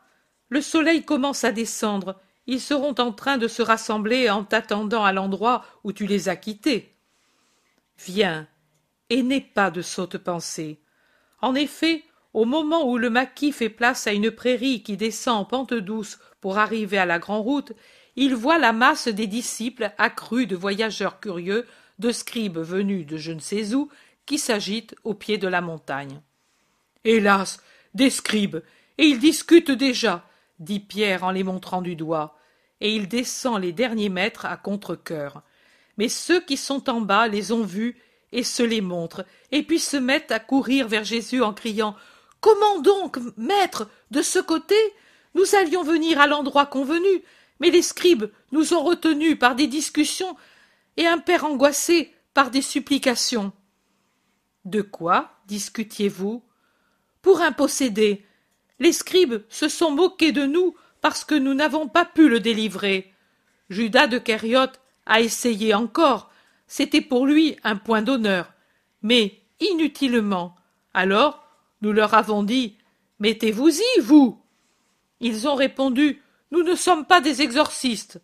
[0.54, 2.16] Le soleil commence à descendre.
[2.46, 6.36] Ils seront en train de se rassembler en t'attendant à l'endroit où tu les as
[6.36, 6.92] quittés.
[8.06, 8.48] Viens,
[9.10, 10.80] et n'aie pas de sotte pensée.
[11.42, 12.04] En effet,
[12.36, 16.20] au moment où le maquis fait place à une prairie qui descend en pente douce
[16.40, 17.72] pour arriver à la grande route,
[18.16, 21.66] il voit la masse des disciples accrue de voyageurs curieux,
[21.98, 23.90] de scribes venus de je ne sais où,
[24.28, 26.22] qui s'agitent au pied de la montagne.
[27.06, 27.60] Hélas.
[27.96, 28.62] Des scribes.
[29.00, 30.24] Et ils discutent déjà,
[30.64, 32.38] dit Pierre en les montrant du doigt,
[32.82, 35.44] et il descend les derniers mètres à contre-cœur.
[35.98, 37.98] Mais ceux qui sont en bas les ont vus
[38.32, 41.96] et se les montrent, et puis se mettent à courir vers Jésus en criant
[42.42, 44.76] Comment donc, maître, de ce côté
[45.34, 47.24] Nous allions venir à l'endroit convenu,
[47.60, 50.36] mais les scribes nous ont retenus par des discussions
[50.98, 53.54] et un père angoissé par des supplications.
[54.66, 56.44] De quoi discutiez-vous?
[57.22, 58.26] Pour un possédé.
[58.80, 63.14] Les scribes se sont moqués de nous parce que nous n'avons pas pu le délivrer.
[63.70, 66.32] Judas de Kériote a essayé encore.
[66.68, 68.54] C'était pour lui un point d'honneur.
[69.02, 70.56] Mais inutilement.
[70.94, 71.46] Alors,
[71.82, 72.78] nous leur avons dit
[73.20, 74.42] Mettez-vous-y, vous.
[75.20, 78.22] Ils ont répondu Nous ne sommes pas des exorcistes.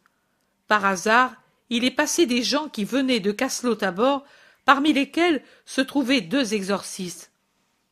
[0.68, 1.36] Par hasard,
[1.70, 4.24] il est passé des gens qui venaient de Caslo-Tabor,
[4.66, 7.32] parmi lesquels se trouvaient deux exorcistes.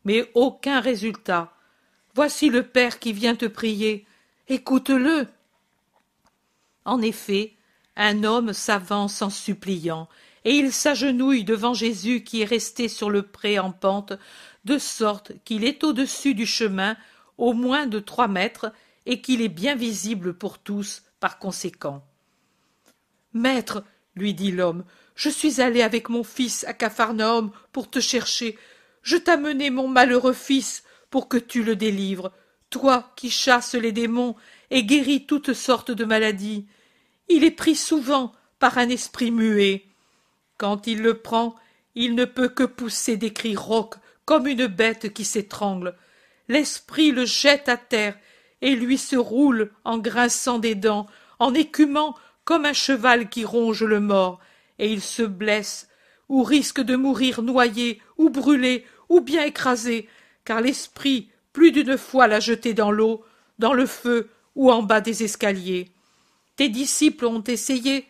[0.06, 1.57] Mais aucun résultat.
[2.18, 4.04] Voici le Père qui vient te prier.
[4.48, 5.28] Écoute-le.
[6.84, 7.54] En effet,
[7.96, 10.10] un homme s'avance en suppliant,
[10.44, 14.14] et il s'agenouille devant Jésus qui est resté sur le pré en pente,
[14.66, 16.98] de sorte qu'il est au-dessus du chemin,
[17.38, 18.74] au moins de trois mètres,
[19.06, 22.04] et qu'il est bien visible pour tous par conséquent.
[23.34, 23.84] Maître,
[24.16, 28.58] lui dit l'homme, je suis allé avec mon fils à Capharnaüm pour te chercher.
[29.04, 32.32] Je t'amenai mon malheureux fils pour que tu le délivres,
[32.70, 34.36] toi qui chasses les démons
[34.70, 36.66] et guéris toutes sortes de maladies.
[37.30, 39.86] Il est pris souvent par un esprit muet.
[40.58, 41.56] Quand il le prend,
[41.96, 45.96] il ne peut que pousser des cris rauques comme une bête qui s'étrangle.
[46.50, 48.18] L'esprit le jette à terre
[48.62, 51.08] et lui se roule en grinçant des dents,
[51.40, 54.40] en écumant comme un cheval qui ronge le mort,
[54.80, 55.90] et il se blesse,
[56.30, 60.08] ou risque de mourir noyé, ou brûlé, ou bien écrasé,
[60.48, 63.22] car l'esprit plus d'une fois l'a jeté dans l'eau,
[63.60, 65.92] dans le feu, ou en bas des escaliers.
[66.56, 68.08] Tes disciples ont essayé,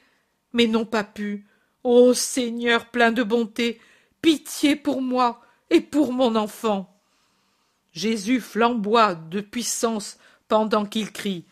[0.54, 1.48] mais n'ont pas pu.
[1.84, 3.82] Ô Seigneur plein de bonté,
[4.22, 6.96] pitié pour moi et pour mon enfant.
[7.92, 11.44] Jésus flamboie de puissance pendant qu'il crie.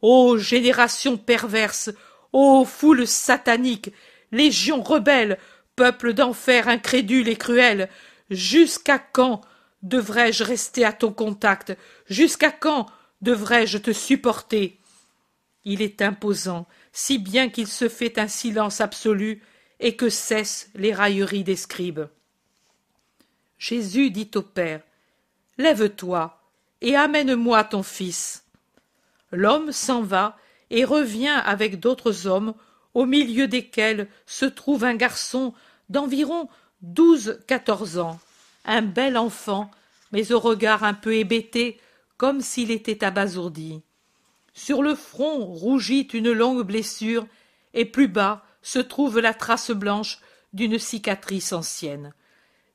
[0.00, 1.90] Ô génération perverse,
[2.32, 3.92] Ô foule satanique,
[4.32, 5.38] légion rebelle,
[5.76, 7.90] peuple d'enfer incrédule et cruel,
[8.30, 9.42] Jusqu'à quand
[9.82, 11.76] devrais-je rester à ton contact?
[12.06, 12.86] Jusqu'à quand
[13.20, 14.78] devrais-je te supporter?
[15.64, 19.42] Il est imposant, si bien qu'il se fait un silence absolu
[19.78, 22.08] et que cessent les railleries des scribes.
[23.58, 24.82] Jésus dit au Père
[25.58, 26.40] Lève-toi
[26.80, 28.44] et amène-moi ton fils.
[29.32, 30.36] L'homme s'en va
[30.70, 32.54] et revient avec d'autres hommes,
[32.94, 35.52] au milieu desquels se trouve un garçon
[35.88, 36.48] d'environ
[36.80, 38.18] douze quatorze ans,
[38.64, 39.70] un bel enfant,
[40.12, 41.80] mais au regard un peu hébété,
[42.16, 43.82] comme s'il était abasourdi.
[44.52, 47.26] Sur le front rougit une longue blessure,
[47.72, 50.18] et plus bas se trouve la trace blanche
[50.52, 52.12] d'une cicatrice ancienne.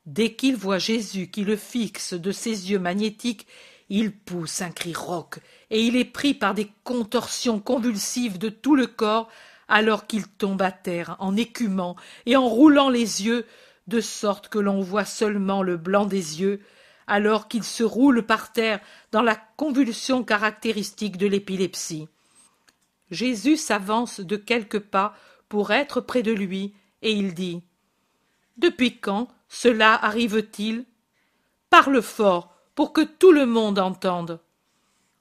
[0.05, 3.47] Dès qu'il voit Jésus qui le fixe de ses yeux magnétiques,
[3.89, 8.75] il pousse un cri rauque, et il est pris par des contorsions convulsives de tout
[8.75, 9.29] le corps,
[9.67, 11.95] alors qu'il tombe à terre en écumant
[12.25, 13.45] et en roulant les yeux,
[13.87, 16.61] de sorte que l'on voit seulement le blanc des yeux,
[17.07, 18.79] alors qu'il se roule par terre
[19.11, 22.07] dans la convulsion caractéristique de l'épilepsie.
[23.11, 25.15] Jésus s'avance de quelques pas
[25.47, 27.61] pour être près de lui, et il dit
[28.57, 30.85] Depuis quand cela arrive-t-il?
[31.69, 34.39] Parle fort pour que tout le monde entende.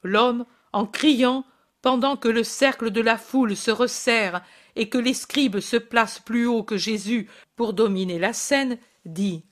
[0.03, 1.45] L'homme, en criant,
[1.83, 4.43] pendant que le cercle de la foule se resserre
[4.77, 9.45] et que les scribes se placent plus haut que Jésus pour dominer la scène, dit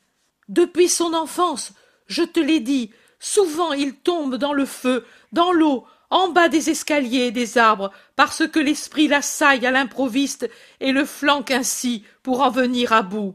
[0.48, 1.72] Depuis son enfance,
[2.06, 6.68] je te l'ai dit, souvent il tombe dans le feu, dans l'eau, en bas des
[6.68, 10.48] escaliers et des arbres, parce que l'esprit l'assaille à l'improviste
[10.80, 13.34] et le flanque ainsi pour en venir à bout.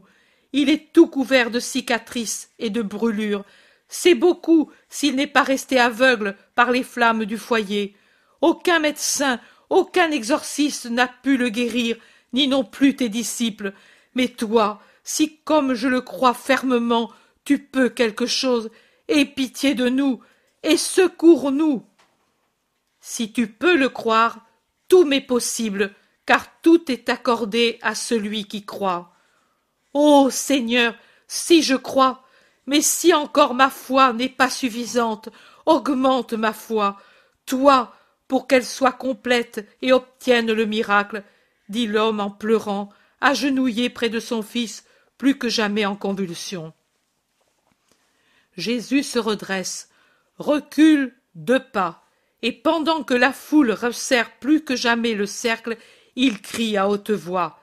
[0.52, 3.44] Il est tout couvert de cicatrices et de brûlures.
[3.88, 7.96] C'est beaucoup s'il n'est pas resté aveugle par les flammes du foyer.
[8.40, 11.96] Aucun médecin, aucun exorciste n'a pu le guérir,
[12.32, 13.72] ni non plus tes disciples.
[14.14, 17.10] Mais toi, si comme je le crois fermement,
[17.44, 18.70] tu peux quelque chose,
[19.08, 20.20] aie pitié de nous,
[20.62, 21.84] et secours-nous.
[23.00, 24.40] Si tu peux le croire,
[24.88, 25.94] tout m'est possible,
[26.26, 29.14] car tout est accordé à celui qui croit.
[29.94, 30.94] Ô Seigneur,
[31.26, 32.24] si je crois,
[32.66, 35.30] mais si encore ma foi n'est pas suffisante,
[35.64, 36.98] augmente ma foi,
[37.46, 37.94] toi,
[38.28, 41.24] pour qu'elle soit complète et obtienne le miracle,
[41.68, 44.84] dit l'homme en pleurant, agenouillé près de son fils,
[45.16, 46.72] plus que jamais en convulsion.
[48.56, 49.90] Jésus se redresse,
[50.38, 52.04] recule deux pas,
[52.42, 55.76] et pendant que la foule resserre plus que jamais le cercle,
[56.14, 57.60] il crie à haute voix.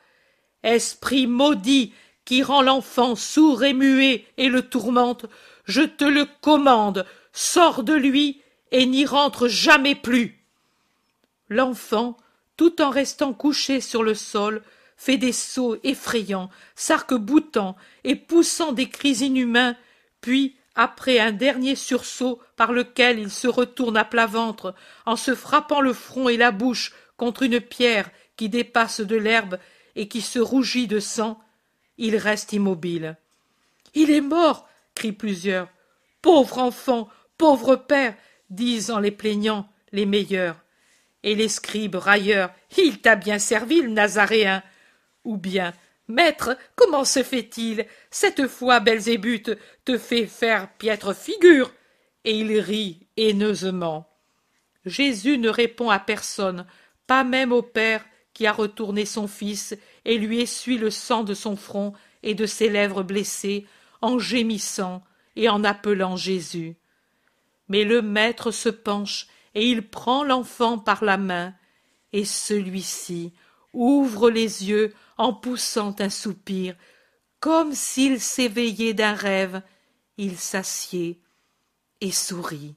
[0.63, 1.93] Esprit maudit
[2.25, 5.28] qui rend l'enfant sourd et muet et le tourmente,
[5.65, 10.35] je te le commande, sors de lui et n'y rentre jamais plus.
[11.49, 12.17] L'enfant,
[12.58, 14.62] tout en restant couché sur le sol,
[14.97, 19.75] fait des sauts effrayants, s'arc-boutant et poussant des cris inhumains,
[20.21, 25.36] puis, après un dernier sursaut par lequel il se retourne à plat ventre, en se
[25.36, 29.58] frappant le front et la bouche contre une pierre qui dépasse de l'herbe
[29.95, 31.39] et qui se rougit de sang,
[31.97, 33.17] il reste immobile.
[33.93, 35.69] Il est mort crient plusieurs.
[36.21, 38.15] Pauvre enfant, pauvre père,
[38.49, 40.58] disent en les plaignant les meilleurs.
[41.26, 44.62] Et les scribes railleurs, il t'a bien servi le Nazaréen.
[45.24, 45.74] Ou bien,
[46.08, 47.88] Maître, comment se fait-il?
[48.12, 51.74] Cette fois Belzébuth te fait faire piètre figure.
[52.26, 54.08] Et il rit haineusement.
[54.86, 56.68] Jésus ne répond à personne,
[57.08, 61.34] pas même au Père qui a retourné son fils et lui essuie le sang de
[61.34, 63.66] son front et de ses lèvres blessées,
[64.02, 65.04] en gémissant
[65.36, 66.76] et en appelant Jésus.
[67.68, 71.54] Mais le Maître se penche et il prend l'enfant par la main,
[72.13, 73.34] et celui-ci
[73.74, 76.76] ouvre les yeux en poussant un soupir,
[77.39, 79.62] comme s'il s'éveillait d'un rêve,
[80.18, 81.22] il s'assied
[82.02, 82.76] et sourit.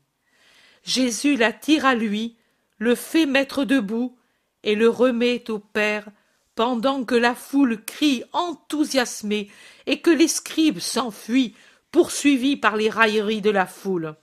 [0.85, 2.37] Jésus l'attire à lui,
[2.79, 4.17] le fait mettre debout
[4.63, 6.09] et le remet au Père
[6.55, 9.51] pendant que la foule crie enthousiasmée
[9.87, 11.55] et que les scribes s'enfuient
[11.93, 14.17] poursuivis par les railleries de la foule.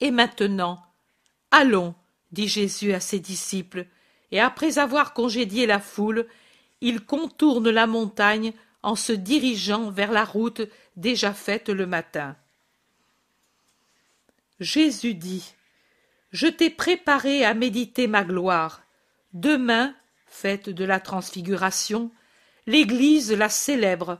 [0.00, 0.82] Et maintenant,
[1.50, 1.94] allons,
[2.32, 3.86] dit Jésus à ses disciples,
[4.30, 6.26] et après avoir congédié la foule,
[6.80, 10.62] il contourne la montagne en se dirigeant vers la route
[10.96, 12.36] déjà faite le matin.
[14.60, 15.54] Jésus dit
[16.32, 18.82] Je t'ai préparé à méditer ma gloire.
[19.32, 19.94] Demain,
[20.26, 22.10] fête de la transfiguration,
[22.66, 24.18] l'Église la célèbre,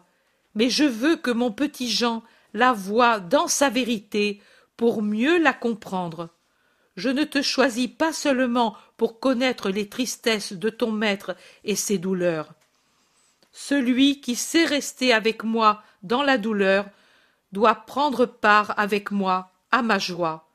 [0.54, 2.22] mais je veux que mon petit Jean
[2.54, 4.40] la voie dans sa vérité
[4.76, 6.30] pour mieux la comprendre.
[6.96, 11.98] Je ne te choisis pas seulement pour connaître les tristesses de ton maître et ses
[11.98, 12.54] douleurs.
[13.52, 16.86] Celui qui sait rester avec moi dans la douleur,
[17.52, 20.48] doit prendre part avec moi à ma joie.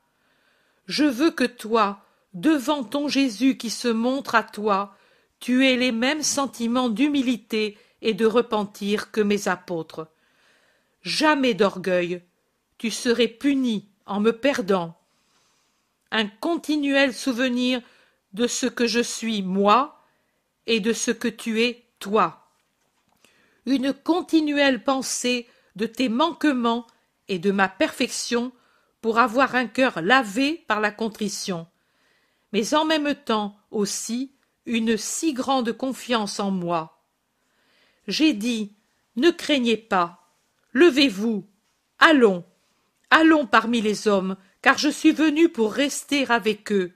[0.86, 2.00] Je veux que toi,
[2.34, 4.96] devant ton Jésus qui se montre à toi,
[5.40, 10.08] tu aies les mêmes sentiments d'humilité et de repentir que mes apôtres.
[11.02, 12.22] Jamais d'orgueil,
[12.78, 14.96] tu serais puni en me perdant.
[16.10, 17.80] Un continuel souvenir
[18.32, 20.02] de ce que je suis moi
[20.66, 22.48] et de ce que tu es toi.
[23.66, 26.86] Une continuelle pensée de tes manquements
[27.28, 28.52] et de ma perfection
[29.00, 31.66] pour avoir un cœur lavé par la contrition,
[32.52, 34.32] mais en même temps aussi
[34.66, 37.04] une si grande confiance en moi.
[38.06, 38.76] J'ai dit,
[39.16, 40.32] ne craignez pas,
[40.72, 41.48] levez-vous,
[41.98, 42.44] allons,
[43.12, 46.92] allons parmi les hommes, car je suis venu pour rester avec eux.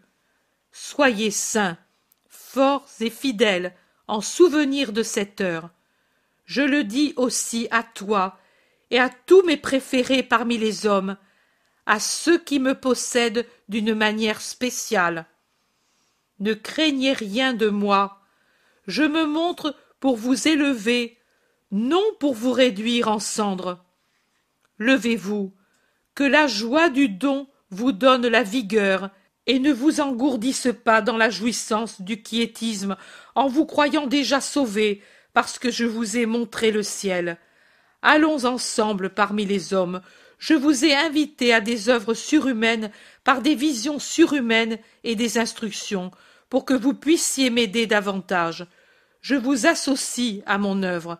[0.72, 1.76] Soyez saints,
[2.28, 3.74] forts et fidèles,
[4.08, 5.70] en souvenir de cette heure.
[6.46, 8.38] Je le dis aussi à toi
[8.90, 11.16] et à tous mes préférés parmi les hommes,
[11.84, 15.26] à ceux qui me possèdent d'une manière spéciale.
[16.40, 18.22] Ne craignez rien de moi.
[18.86, 21.18] Je me montre pour vous élever,
[21.72, 23.84] non pour vous réduire en cendres.
[24.78, 25.52] Levez-vous,
[26.16, 29.10] que la joie du don vous donne la vigueur,
[29.46, 32.96] et ne vous engourdisse pas dans la jouissance du quiétisme
[33.36, 35.02] en vous croyant déjà sauvé
[35.34, 37.38] parce que je vous ai montré le ciel.
[38.02, 40.00] Allons ensemble parmi les hommes.
[40.38, 42.90] Je vous ai invité à des œuvres surhumaines
[43.22, 46.10] par des visions surhumaines et des instructions,
[46.48, 48.66] pour que vous puissiez m'aider davantage.
[49.20, 51.18] Je vous associe à mon œuvre.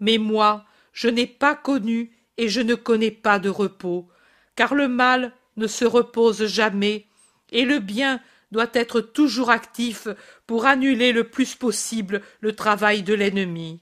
[0.00, 4.08] Mais moi, je n'ai pas connu et je ne connais pas de repos,
[4.56, 7.06] car le mal ne se repose jamais,
[7.52, 8.20] et le bien
[8.52, 10.08] doit être toujours actif
[10.46, 13.80] pour annuler le plus possible le travail de l'ennemi.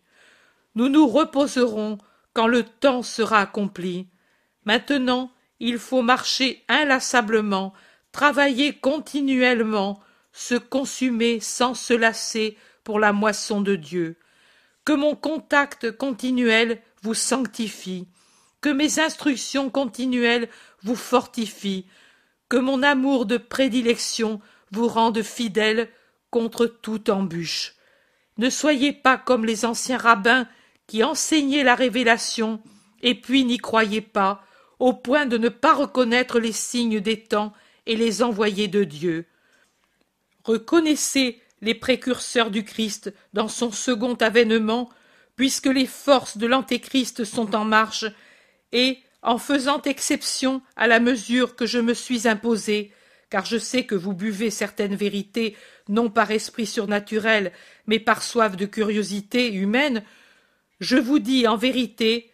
[0.75, 1.99] Nous nous reposerons
[2.33, 4.09] quand le temps sera accompli.
[4.65, 7.73] Maintenant, il faut marcher inlassablement,
[8.13, 10.01] travailler continuellement,
[10.33, 14.17] se consumer sans se lasser pour la moisson de Dieu.
[14.85, 18.07] Que mon contact continuel vous sanctifie,
[18.65, 20.49] que mes instructions continuelles
[20.83, 21.85] vous fortifient,
[22.49, 25.91] que mon amour de prédilection vous rende fidèle
[26.31, 27.75] contre toute embûche.
[28.39, 30.49] Ne soyez pas comme les anciens rabbins
[30.87, 32.63] qui enseignaient la révélation
[33.03, 34.43] et puis n'y croyaient pas,
[34.79, 37.53] au point de ne pas reconnaître les signes des temps
[37.85, 39.27] et les envoyés de Dieu.
[40.43, 44.89] Reconnaissez les précurseurs du Christ dans son second avènement,
[45.37, 48.07] puisque les forces de l'Antéchrist sont en marche,
[48.75, 52.93] et, en faisant exception à la mesure que je me suis imposée,
[53.31, 55.57] car je sais que vous buvez certaines vérités
[55.89, 57.53] non par esprit surnaturel,
[57.87, 60.03] mais par soif de curiosité humaine,
[60.81, 62.31] je vous dis en vérité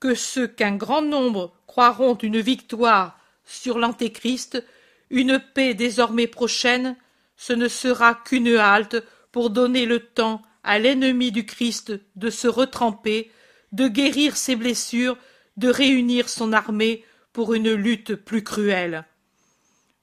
[0.00, 4.64] que ceux qu'un grand nombre croiront une victoire sur l'Antéchrist,
[5.10, 6.96] une paix désormais prochaine,
[7.36, 8.96] ce ne sera qu'une halte
[9.32, 13.30] pour donner le temps à l'ennemi du Christ de se retremper,
[13.72, 15.16] de guérir ses blessures,
[15.56, 19.04] de réunir son armée pour une lutte plus cruelle.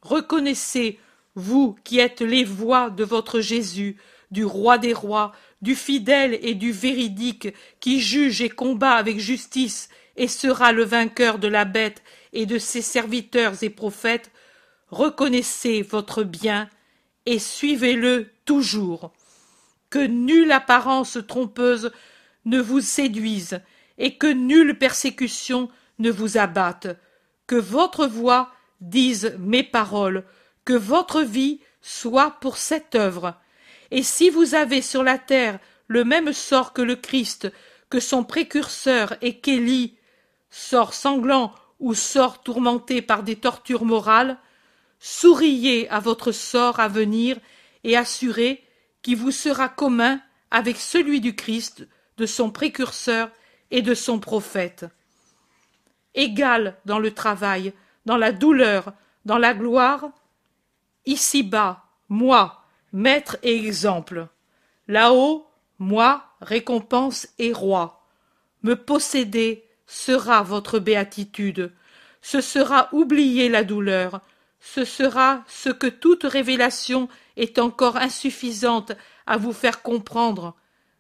[0.02, 1.00] Reconnaissez,
[1.36, 3.98] vous qui êtes les voix de votre Jésus,
[4.32, 9.90] du roi des rois, du fidèle et du véridique, qui juge et combat avec justice
[10.16, 14.32] et sera le vainqueur de la bête et de ses serviteurs et prophètes,
[14.90, 16.70] reconnaissez votre bien
[17.26, 19.12] et suivez-le toujours.
[19.90, 21.92] Que nulle apparence trompeuse
[22.46, 23.62] ne vous séduise,
[24.00, 26.88] et que nulle persécution ne vous abatte.
[27.46, 30.24] Que votre voix dise mes paroles,
[30.66, 33.36] que votre vie soit pour cette œuvre.
[33.92, 37.52] Et si vous avez sur la terre le même sort que le Christ,
[37.90, 39.98] que son précurseur et qu'Élie,
[40.50, 44.38] sort sanglant ou sort tourmenté par des tortures morales,
[45.00, 47.38] souriez à votre sort à venir
[47.84, 48.64] et assurez
[49.02, 53.30] qu'il vous sera commun avec celui du Christ, de son précurseur
[53.72, 54.86] de son prophète.
[56.16, 57.74] Égal dans le travail,
[58.06, 58.94] dans la douleur,
[59.26, 60.10] dans la gloire,
[61.06, 64.28] ici-bas, moi, maître et exemple,
[64.88, 65.48] là-haut,
[65.78, 68.06] moi, récompense et roi.
[68.64, 71.72] Me posséder sera votre béatitude,
[72.22, 74.22] ce sera oublier la douleur,
[74.60, 77.08] ce sera ce que toute révélation
[77.38, 78.92] est encore insuffisante
[79.26, 80.56] à vous faire comprendre,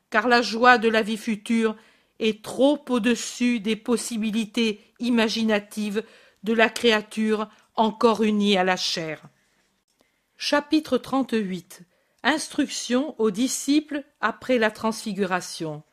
[0.09, 1.75] car la joie de la vie future
[2.19, 6.03] est trop au-dessus des possibilités imaginatives
[6.43, 9.23] de la créature encore unie à la chair.
[10.37, 11.81] Chapitre 38
[12.23, 15.83] Instruction aux disciples après la transfiguration.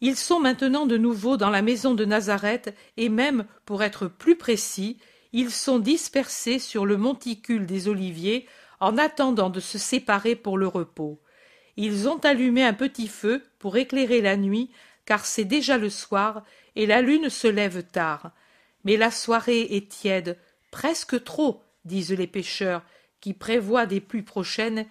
[0.00, 4.36] Ils sont maintenant de nouveau dans la maison de Nazareth, et même, pour être plus
[4.36, 4.98] précis,
[5.32, 8.46] ils sont dispersés sur le monticule des Oliviers
[8.80, 11.20] en attendant de se séparer pour le repos.
[11.76, 14.70] Ils ont allumé un petit feu pour éclairer la nuit,
[15.08, 16.44] car c'est déjà le soir,
[16.76, 18.30] et la lune se lève tard.
[18.84, 20.36] Mais la soirée est tiède,
[20.70, 22.82] presque trop, disent les pêcheurs,
[23.22, 24.84] qui prévoient des pluies prochaines,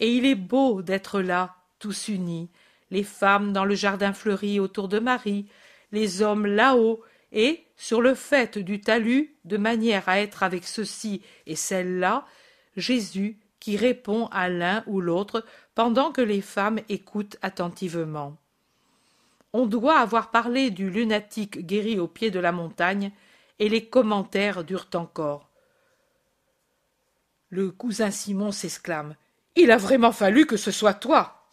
[0.00, 2.50] et il est beau d'être là, tous unis,
[2.90, 5.46] les femmes dans le jardin fleuri autour de Marie,
[5.92, 7.00] les hommes là-haut,
[7.30, 12.26] et, sur le fait du talus, de manière à être avec ceux-ci et celles-là,
[12.76, 15.44] Jésus qui répond à l'un ou l'autre
[15.76, 18.41] pendant que les femmes écoutent attentivement.
[19.52, 23.12] On doit avoir parlé du lunatique guéri au pied de la montagne,
[23.58, 25.50] et les commentaires durent encore.
[27.50, 29.14] Le cousin Simon s'exclame.
[29.56, 31.46] Il a vraiment fallu que ce soit toi.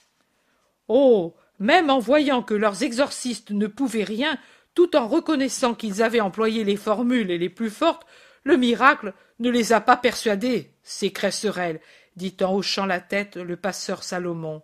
[0.88, 1.36] Oh.
[1.60, 4.39] Même en voyant que leurs exorcistes ne pouvaient rien,
[4.76, 8.08] tout en reconnaissant qu'ils avaient employé les formules les plus fortes,
[8.45, 11.82] le miracle ne les a pas persuadés, ces cresserelles,
[12.16, 14.62] dit en hochant la tête le passeur Salomon.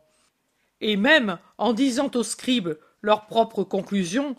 [0.79, 4.35] Et même en disant aux scribes leurs propres conclusions,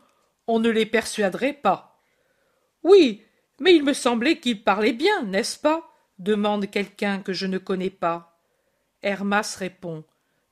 [0.46, 2.00] on ne les persuaderait pas.
[2.82, 3.22] Oui,
[3.60, 5.90] mais il me semblait qu'ils parlaient bien, n'est-ce pas?
[6.18, 8.40] demande quelqu'un que je ne connais pas.
[9.02, 10.04] Hermas répond.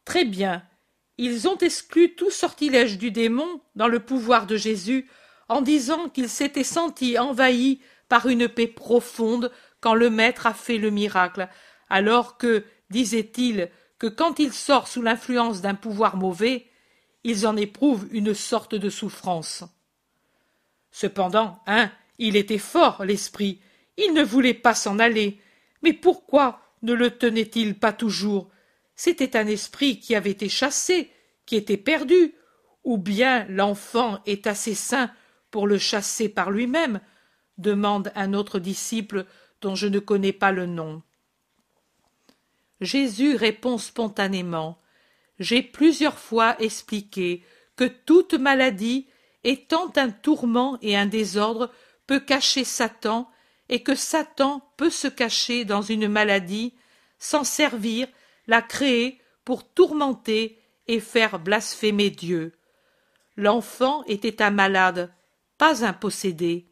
[0.05, 0.63] Très bien.
[1.17, 5.09] Ils ont exclu tout sortilège du démon dans le pouvoir de Jésus
[5.49, 9.51] en disant qu'ils s'étaient sentis envahis par une paix profonde
[9.81, 11.49] quand le Maître a fait le miracle,
[11.89, 16.67] alors que, disaient-ils, que quand il sort sous l'influence d'un pouvoir mauvais,
[17.25, 19.65] ils en éprouvent une sorte de souffrance.
[20.91, 23.61] Cependant, hein, il était fort, l'esprit,
[23.97, 25.41] il ne voulait pas s'en aller,
[25.83, 28.51] mais pourquoi ne le tenait-il pas toujours?
[28.95, 31.11] C'était un esprit qui avait été chassé,
[31.47, 32.35] qui était perdu,
[32.85, 35.11] ou bien l'enfant est assez sain
[35.51, 37.01] pour le chasser par lui-même?
[37.59, 39.27] demande un autre disciple
[39.61, 41.03] dont je ne connais pas le nom.
[42.81, 44.79] Jésus répond spontanément.
[45.39, 47.43] J'ai plusieurs fois expliqué
[47.77, 49.09] que toute maladie,
[49.43, 51.71] étant un tourment et un désordre,
[52.07, 53.31] peut cacher Satan,
[53.69, 56.75] et que Satan peut se cacher dans une maladie,
[57.19, 58.07] s'en servir,
[58.47, 62.53] la créer pour tourmenter et faire blasphémer Dieu.
[63.37, 65.13] L'enfant était un malade,
[65.59, 66.67] pas un possédé,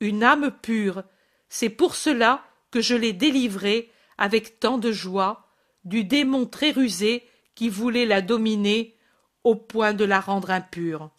[0.00, 1.02] une âme pure.
[1.48, 5.48] C'est pour cela que je l'ai délivrée avec tant de joie
[5.84, 8.96] du démon très rusé qui voulait la dominer
[9.44, 11.10] au point de la rendre impure.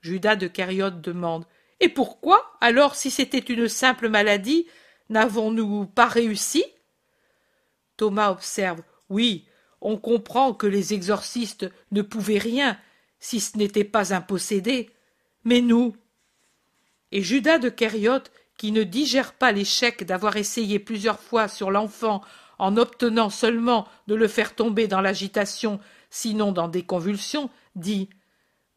[0.00, 1.44] Judas de Cariote demande
[1.80, 4.66] Et pourquoi, alors, si c'était une simple maladie,
[5.08, 6.64] n'avons-nous pas réussi?
[7.96, 9.46] Thomas observe Oui,
[9.80, 12.78] on comprend que les exorcistes ne pouvaient rien
[13.18, 14.90] si ce n'était pas un possédé.
[15.44, 15.94] Mais nous
[17.12, 22.22] Et Judas de Cariote, qui ne digère pas l'échec d'avoir essayé plusieurs fois sur l'enfant
[22.60, 25.80] en obtenant seulement de le faire tomber dans l'agitation,
[26.10, 28.08] sinon dans des convulsions, dit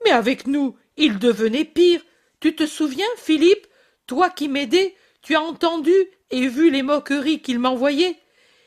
[0.03, 2.01] Mais avec nous, il devenait pire.
[2.39, 3.67] Tu te souviens, Philippe,
[4.07, 5.93] toi qui m'aidais, tu as entendu
[6.31, 8.17] et vu les moqueries qu'il m'envoyait.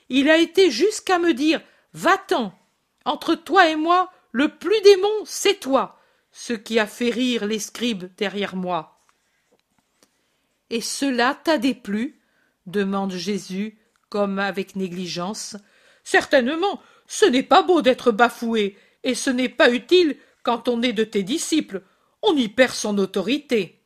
[0.08, 1.60] Il a été jusqu'à me dire
[1.92, 2.52] Va-t'en.
[3.04, 5.96] Entre toi et moi, le plus démon, c'est toi
[6.36, 9.00] ce qui a fait rire les scribes derrière moi.
[10.68, 12.20] Et cela t'a déplu?
[12.66, 13.78] demande Jésus
[14.16, 15.56] avec négligence.
[16.04, 20.92] Certainement, ce n'est pas beau d'être bafoué, et ce n'est pas utile quand on est
[20.92, 21.82] de tes disciples.
[22.22, 23.80] On y perd son autorité.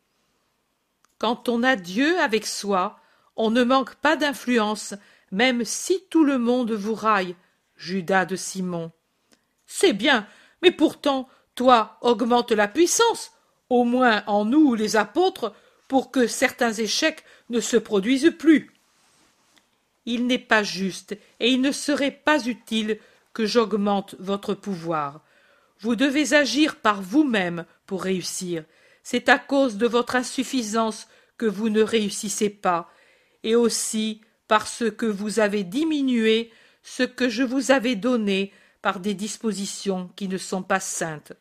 [1.18, 2.98] Quand on a Dieu avec soi,
[3.36, 4.94] on ne manque pas d'influence,
[5.30, 7.36] même si tout le monde vous raille.
[7.76, 8.92] Judas de Simon.
[9.66, 10.26] C'est bien,
[10.62, 13.32] mais pourtant, toi, augmente la puissance,
[13.70, 15.54] au moins en nous les apôtres,
[15.88, 18.72] pour que certains échecs ne se produisent plus
[20.10, 22.98] il n'est pas juste et il ne serait pas utile
[23.32, 25.22] que j'augmente votre pouvoir.
[25.78, 28.64] Vous devez agir par vous-même pour réussir.
[29.02, 31.06] C'est à cause de votre insuffisance
[31.38, 32.90] que vous ne réussissez pas,
[33.44, 36.50] et aussi parce que vous avez diminué
[36.82, 38.52] ce que je vous avais donné
[38.82, 41.32] par des dispositions qui ne sont pas saintes.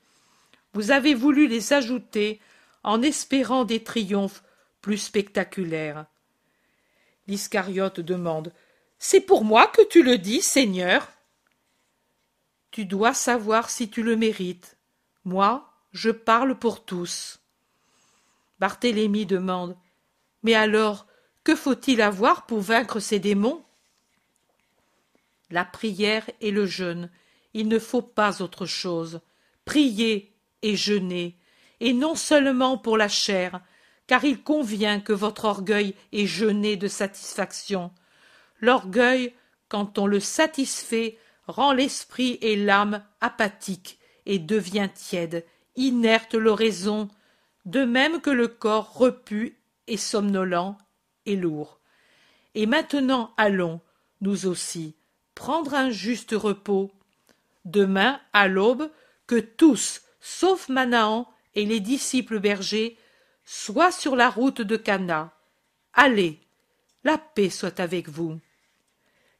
[0.73, 2.39] Vous avez voulu les ajouter
[2.83, 4.43] en espérant des triomphes
[4.81, 6.05] plus spectaculaires.
[7.29, 8.51] L'Iscariote demande
[8.97, 11.07] C'est pour moi que tu le dis, Seigneur
[12.71, 14.77] Tu dois savoir si tu le mérites.
[15.25, 17.39] Moi, je parle pour tous.
[18.59, 19.77] Barthélemy demande
[20.41, 21.05] Mais alors,
[21.43, 23.63] que faut-il avoir pour vaincre ces démons?
[25.51, 27.11] La prière et le jeûne.
[27.53, 29.21] Il ne faut pas autre chose.
[29.65, 31.37] Priez et jeûnez,
[31.79, 33.61] et non seulement pour la chair,
[34.09, 37.91] car il convient que votre orgueil ait jeûné de satisfaction.
[38.59, 39.35] L'orgueil,
[39.67, 45.45] quand on le satisfait, rend l'esprit et l'âme apathiques et devient tiède,
[45.75, 47.07] inerte l'oraison,
[47.65, 50.75] de même que le corps repu et somnolent
[51.27, 51.79] et lourd.
[52.55, 53.79] Et maintenant allons,
[54.21, 54.95] nous aussi,
[55.35, 56.89] prendre un juste repos.
[57.63, 58.89] Demain, à l'aube,
[59.27, 62.97] que tous, sauf Manahan et les disciples bergers,
[63.51, 65.33] soient sur la route de Cana.
[65.93, 66.39] Allez,
[67.03, 68.39] la paix soit avec vous.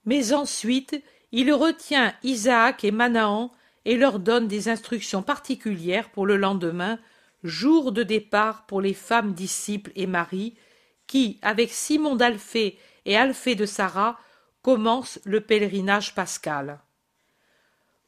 [0.03, 0.99] Mais ensuite,
[1.31, 3.51] il retient Isaac et Manahan
[3.85, 6.97] et leur donne des instructions particulières pour le lendemain,
[7.43, 10.55] jour de départ pour les femmes disciples et Marie,
[11.05, 14.19] qui, avec Simon d'Alphée et Alphée de Sarah,
[14.63, 16.79] commencent le pèlerinage pascal.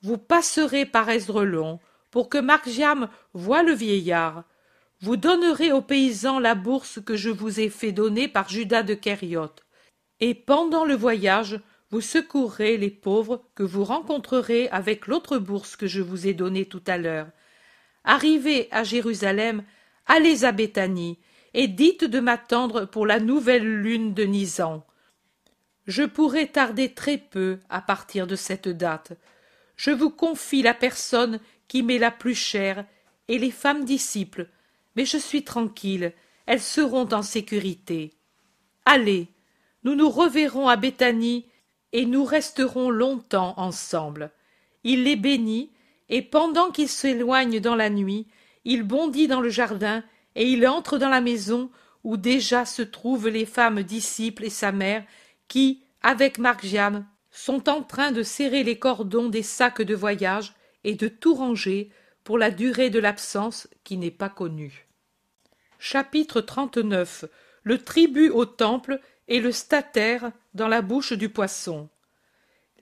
[0.02, 1.80] Vous passerez par Esdrelon,
[2.10, 4.46] pour que Margiam voie le vieillard.
[5.02, 8.94] Vous donnerez aux paysans la bourse que je vous ai fait donner par Judas de
[8.94, 9.66] Kériote.
[10.20, 15.88] Et pendant le voyage, vous secourrez les pauvres que vous rencontrerez avec l'autre bourse que
[15.88, 17.28] je vous ai donnée tout à l'heure.
[18.04, 19.64] Arrivez à Jérusalem,
[20.06, 21.18] allez à Béthanie,
[21.56, 24.86] et dites de m'attendre pour la nouvelle lune de Nisan.
[25.88, 29.14] Je pourrai tarder très peu à partir de cette date.
[29.76, 32.86] Je vous confie la personne qui m'est la plus chère
[33.28, 34.48] et les femmes disciples,
[34.96, 36.14] mais je suis tranquille,
[36.46, 38.14] elles seront en sécurité.
[38.86, 39.28] Allez,
[39.84, 41.46] nous nous reverrons à Béthanie
[41.94, 44.32] et nous resterons longtemps ensemble.
[44.84, 45.72] Il les bénit,
[46.10, 48.28] et pendant qu'il s'éloigne dans la nuit,
[48.66, 50.04] il bondit dans le jardin
[50.36, 51.70] et il entre dans la maison
[52.04, 55.04] où déjà se trouvent les femmes disciples et sa mère
[55.48, 60.96] qui, avec Margiam, sont en train de serrer les cordons des sacs de voyage et
[60.96, 61.92] de tout ranger
[62.32, 64.88] pour la durée de l'absence qui n'est pas connue.
[65.80, 67.26] Chapitre 39
[67.64, 71.90] Le tribut au temple et le statère dans la bouche du poisson.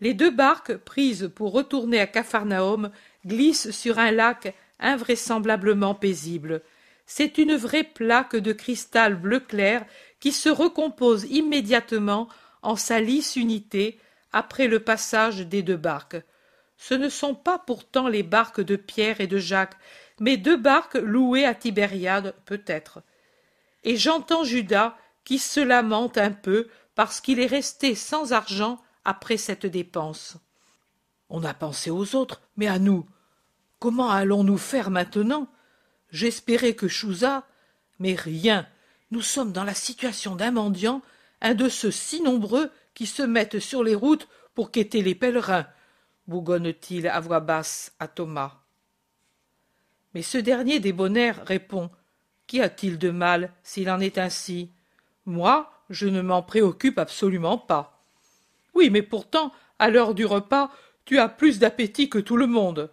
[0.02, 2.92] Les deux barques, prises pour retourner à Capharnaüm,
[3.26, 6.62] glissent sur un lac invraisemblablement paisible.
[7.08, 9.84] C'est une vraie plaque de cristal bleu clair
[10.20, 12.30] qui se recompose immédiatement
[12.62, 13.98] en sa lisse unité
[14.32, 16.22] après le passage des deux barques.
[16.82, 19.78] Ce ne sont pas pourtant les barques de Pierre et de Jacques,
[20.22, 23.04] mais deux barques louées à Tibériade, peut-être.
[23.84, 29.36] Et j'entends Judas qui se lamente un peu parce qu'il est resté sans argent après
[29.36, 30.38] cette dépense.
[31.30, 33.06] On a pensé aux autres, mais à nous.
[33.80, 35.50] Comment allons-nous faire maintenant?
[36.12, 37.46] J'espérais que Chouza.
[38.00, 38.66] Mais rien.
[39.12, 41.02] Nous sommes dans la situation d'un mendiant,
[41.42, 45.68] un de ceux si nombreux qui se mettent sur les routes pour quêter les pèlerins,
[46.30, 48.54] bougonne-t-il à voix basse à Thomas.
[50.14, 51.90] Mais ce dernier débonnaire répond
[52.48, 54.72] Qu'y a-t-il de mal s'il en est ainsi?
[55.26, 58.02] Moi, je ne m'en préoccupe absolument pas.
[58.74, 60.72] Oui, mais pourtant, à l'heure du repas,
[61.06, 62.92] tu as plus d'appétit que tout le monde.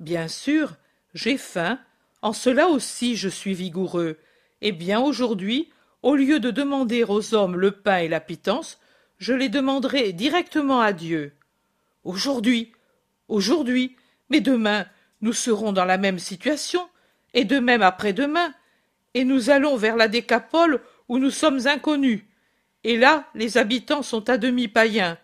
[0.00, 0.76] Bien sûr,
[1.14, 1.78] j'ai faim,
[2.22, 4.18] en cela aussi je suis vigoureux.
[4.60, 5.70] Eh bien aujourd'hui,
[6.02, 8.78] au lieu de demander aux hommes le pain et la pitance,
[9.18, 11.34] je les demanderai directement à Dieu.
[12.04, 12.72] Aujourd'hui,
[13.28, 13.96] aujourd'hui,
[14.28, 14.86] mais demain,
[15.20, 16.88] nous serons dans la même situation,
[17.34, 18.52] et de même après-demain,
[19.14, 22.24] et nous allons vers la décapole où nous sommes inconnus.
[22.84, 25.18] Et là, les habitants sont à demi païens.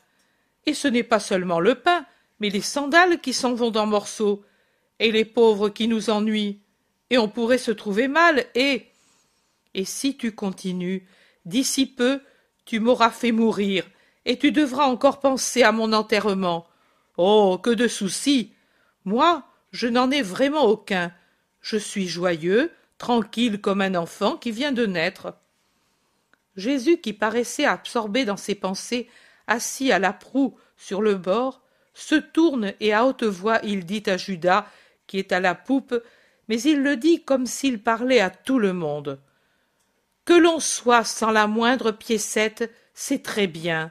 [0.66, 2.06] Et ce n'est pas seulement le pain,
[2.40, 4.44] mais les sandales qui s'en vont en morceaux,
[5.00, 6.60] et les pauvres qui nous ennuient.
[7.10, 8.86] Et on pourrait se trouver mal, et.
[9.74, 11.06] Et si tu continues,
[11.44, 12.20] d'ici peu,
[12.64, 13.84] tu m'auras fait mourir,
[14.24, 16.67] et tu devras encore penser à mon enterrement.
[17.18, 17.58] Oh.
[17.62, 18.54] Que de soucis.
[19.04, 19.42] Moi,
[19.72, 21.12] je n'en ai vraiment aucun.
[21.60, 25.34] Je suis joyeux, tranquille comme un enfant qui vient de naître.
[26.56, 29.08] Jésus, qui paraissait absorbé dans ses pensées,
[29.46, 31.62] assis à la proue sur le bord,
[31.94, 34.66] se tourne et à haute voix il dit à Judas,
[35.06, 36.00] qui est à la poupe,
[36.48, 39.20] mais il le dit comme s'il parlait à tout le monde.
[40.24, 43.90] Que l'on soit sans la moindre piécette, c'est très bien.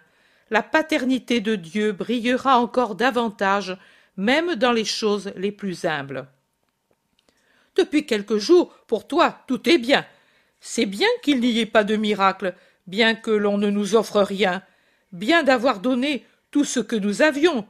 [0.49, 3.77] La paternité de Dieu brillera encore davantage,
[4.15, 6.27] même dans les choses les plus humbles.
[7.75, 10.05] Depuis quelques jours, pour toi, tout est bien.
[10.59, 12.55] C'est bien qu'il n'y ait pas de miracle,
[12.87, 14.63] bien que l'on ne nous offre rien,
[15.11, 17.67] bien d'avoir donné tout ce que nous avions.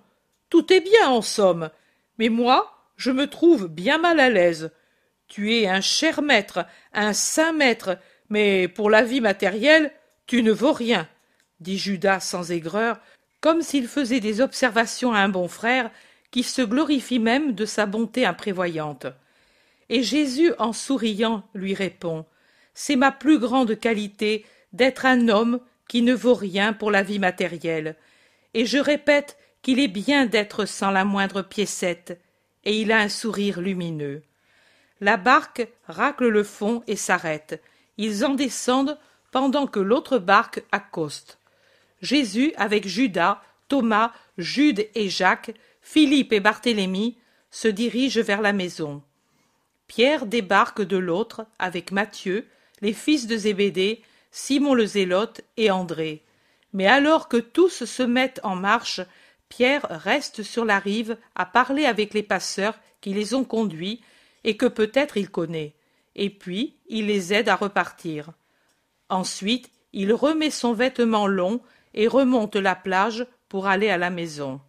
[0.49, 1.69] Tout est bien, en somme.
[2.17, 4.71] Mais moi, je me trouve bien mal à l'aise.
[5.27, 7.97] Tu es un cher maître, un saint maître,
[8.29, 9.91] mais pour la vie matérielle,
[10.25, 11.07] tu ne vaux rien,
[11.59, 12.99] dit Judas sans aigreur,
[13.41, 15.91] comme s'il faisait des observations à un bon frère,
[16.31, 19.07] qui se glorifie même de sa bonté imprévoyante.
[19.89, 22.25] Et Jésus, en souriant, lui répond
[22.73, 27.19] C'est ma plus grande qualité d'être un homme qui ne vaut rien pour la vie
[27.19, 27.95] matérielle.
[28.53, 32.19] Et je répète qu'il est bien d'être sans la moindre piécette,
[32.65, 34.23] et il a un sourire lumineux.
[34.99, 37.61] La barque racle le fond et s'arrête.
[37.97, 38.97] Ils en descendent
[39.31, 41.36] pendant que l'autre barque accoste.
[42.01, 47.17] Jésus, avec Judas, Thomas, Jude et Jacques, Philippe et Barthélemy,
[47.51, 49.01] se dirigent vers la maison.
[49.87, 52.47] Pierre débarque de l'autre avec Matthieu,
[52.81, 56.23] les fils de Zébédée, Simon le Zélote et André.
[56.73, 59.01] Mais alors que tous se mettent en marche,
[59.49, 64.01] Pierre reste sur la rive à parler avec les passeurs qui les ont conduits
[64.43, 65.73] et que peut-être il connaît.
[66.15, 68.31] Et puis il les aide à repartir.
[69.09, 71.61] Ensuite il remet son vêtement long
[71.93, 74.61] et remonte la plage pour aller à la maison.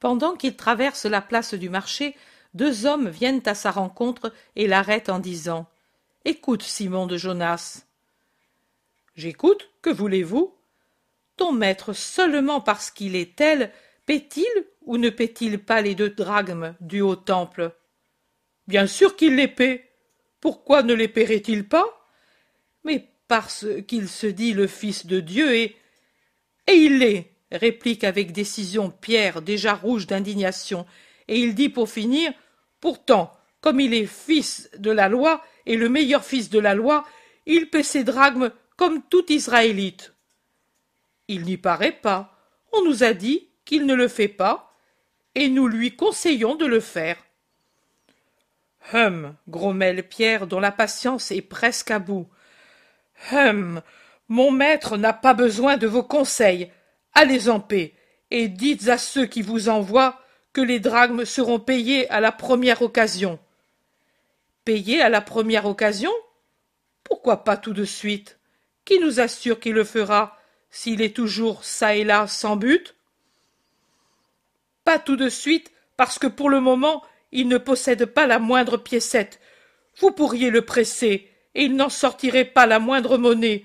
[0.00, 2.14] Pendant qu'il traverse la place du marché,
[2.54, 5.66] deux hommes viennent à sa rencontre et l'arrêtent en disant
[6.24, 7.84] Écoute, Simon de Jonas.
[9.16, 10.54] J'écoute, que voulez-vous?
[11.36, 13.72] Ton maître, seulement parce qu'il est tel,
[14.06, 17.72] paie-t-il ou ne paie-t-il pas les deux drachmes du haut temple?
[18.66, 19.90] Bien sûr qu'il les paie.
[20.40, 21.86] Pourquoi ne les paierait-il pas?
[22.84, 25.76] Mais parce qu'il se dit le Fils de Dieu et.
[26.68, 30.86] Et il l'est, réplique avec décision Pierre, déjà rouge d'indignation,
[31.26, 32.30] et il dit pour finir
[32.78, 37.06] Pourtant, comme il est fils de la loi et le meilleur fils de la loi,
[37.46, 40.12] il paie ses drachmes comme tout Israélite.
[41.26, 42.38] Il n'y paraît pas.
[42.72, 44.76] On nous a dit qu'il ne le fait pas,
[45.34, 47.16] et nous lui conseillons de le faire.
[48.92, 52.28] Hum, grommelle Pierre, dont la patience est presque à bout.
[53.32, 53.82] Hum,
[54.28, 56.70] mon maître n'a pas besoin de vos conseils.
[57.14, 57.94] Allez en paix,
[58.30, 60.20] et dites à ceux qui vous envoient
[60.52, 63.38] que les drachmes seront payés à la première occasion.
[64.64, 66.12] Payés à la première occasion?
[67.04, 68.38] Pourquoi pas tout de suite?
[68.84, 70.36] Qui nous assure qu'il le fera
[70.70, 72.94] s'il est toujours çà et là sans but?
[74.84, 77.02] Pas tout de suite, parce que pour le moment
[77.32, 79.40] il ne possède pas la moindre piécette.
[79.98, 83.64] Vous pourriez le presser, et il n'en sortirait pas la moindre monnaie.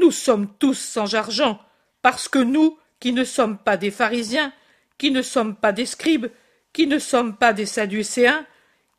[0.00, 1.60] Nous sommes tous sans argent,
[2.00, 4.50] parce que nous, qui ne sommes pas des pharisiens,
[4.96, 6.28] qui ne sommes pas des scribes,
[6.72, 8.46] qui ne sommes pas des sadducéens,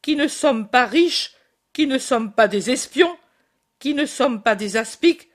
[0.04, 1.34] qui ne sommes pas riches,
[1.74, 3.18] qui ne sommes pas des espions,
[3.80, 5.28] qui ne sommes pas des aspics,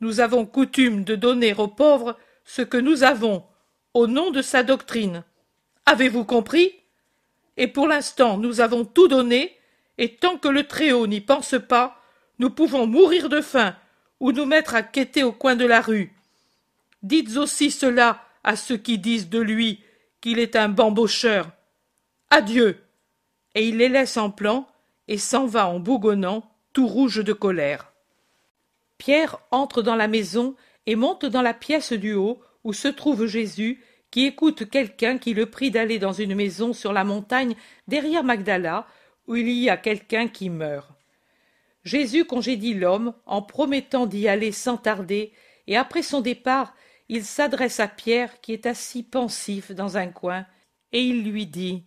[0.00, 3.42] nous avons coutume de donner aux pauvres ce que nous avons,
[3.94, 5.24] au nom de sa doctrine.
[5.86, 6.74] Avez-vous compris?
[7.56, 9.56] Et pour l'instant nous avons tout donné,
[9.96, 12.02] et tant que le Très-Haut n'y pense pas,
[12.38, 13.74] nous pouvons mourir de faim
[14.20, 16.12] ou nous mettre à quêter au coin de la rue.
[17.02, 19.80] Dites aussi cela à ceux qui disent de lui
[20.20, 21.50] qu'il est un bambocheur.
[22.30, 22.78] Adieu.
[23.54, 24.66] Et il les laisse en plan
[25.08, 27.92] et s'en va en bougonnant, tout rouge de colère.
[28.98, 30.56] Pierre entre dans la maison
[30.86, 35.34] et monte dans la pièce du haut où se trouve Jésus, qui écoute quelqu'un qui
[35.34, 37.54] le prie d'aller dans une maison sur la montagne
[37.86, 38.86] derrière Magdala,
[39.26, 40.95] où il y a quelqu'un qui meurt.
[41.86, 45.32] Jésus congédie l'homme en promettant d'y aller sans tarder,
[45.68, 46.74] et après son départ,
[47.08, 50.46] il s'adresse à Pierre qui est assis pensif dans un coin,
[50.90, 51.84] et il lui dit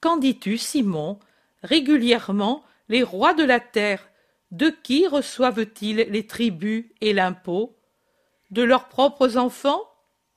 [0.00, 1.18] Qu'en dis-tu, Simon?
[1.64, 4.08] Régulièrement, les rois de la terre,
[4.52, 7.76] de qui reçoivent-ils les tributs et l'impôt?
[8.52, 9.82] De leurs propres enfants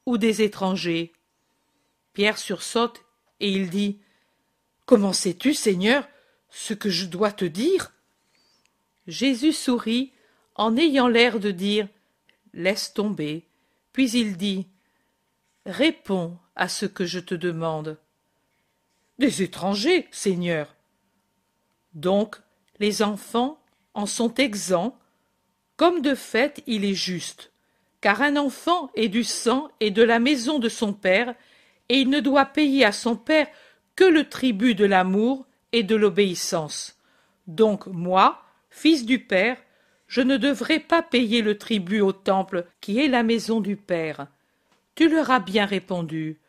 [0.07, 1.13] ou des étrangers?
[2.13, 3.03] Pierre sursaute
[3.39, 4.01] et il dit
[4.87, 6.07] Comment sais-tu, Seigneur,
[6.49, 7.94] ce que je dois te dire?
[9.07, 10.11] Jésus sourit
[10.55, 11.87] en ayant l'air de dire
[12.53, 13.43] Laisse tomber.
[13.91, 14.67] Puis il dit
[15.65, 17.97] Réponds à ce que je te demande.
[19.19, 20.75] Des étrangers, Seigneur.
[21.93, 22.37] Donc
[22.79, 23.59] les enfants
[23.93, 24.97] en sont exempts,
[25.77, 27.51] comme de fait il est juste,
[28.01, 31.33] car un enfant est du sang et de la maison de son père,
[31.89, 33.47] et il ne doit payer à son père
[33.95, 36.97] que le tribut de l'amour et de l'obéissance.
[37.47, 38.44] Donc moi,
[38.75, 39.57] fils du Père,
[40.07, 44.27] je ne devrais pas payer le tribut au temple qui est la maison du Père.
[44.95, 46.39] Tu leur as bien répondu.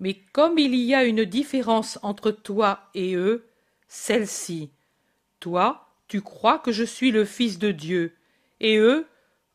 [0.00, 3.46] Mais comme il y a une différence entre toi et eux,
[3.86, 4.70] celle-ci.
[5.38, 8.16] Toi, tu crois que je suis le Fils de Dieu,
[8.58, 9.06] et eux,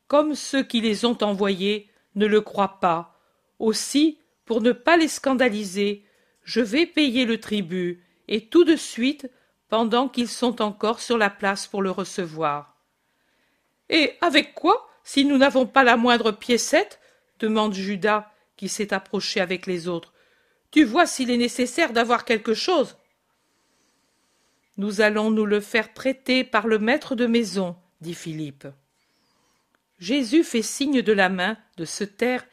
[0.07, 3.19] comme ceux qui les ont envoyés, ne le croient pas.
[3.59, 6.05] Aussi, pour ne pas les scandaliser,
[6.43, 9.29] je vais payer le tribut, et tout de suite,
[9.75, 12.77] pendant qu'ils sont encore sur la place pour le recevoir.
[13.89, 17.01] Et avec quoi, si nous n'avons pas la moindre piécette?
[17.39, 20.13] demande Judas, qui s'est approché avec les autres.
[20.71, 22.95] Tu vois s'il est nécessaire d'avoir quelque chose.
[24.77, 28.67] Nous allons nous le faire prêter par le maître de maison, dit Philippe.
[29.99, 32.45] Jésus fait signe de la main de se taire,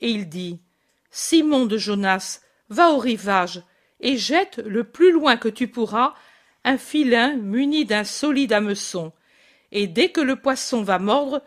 [0.00, 0.62] et il dit
[1.10, 3.62] Simon de Jonas, va au rivage,
[4.00, 6.14] et jette le plus loin que tu pourras
[6.64, 9.12] un filin muni d'un solide hameçon,
[9.72, 11.42] et dès que le poisson va mordre,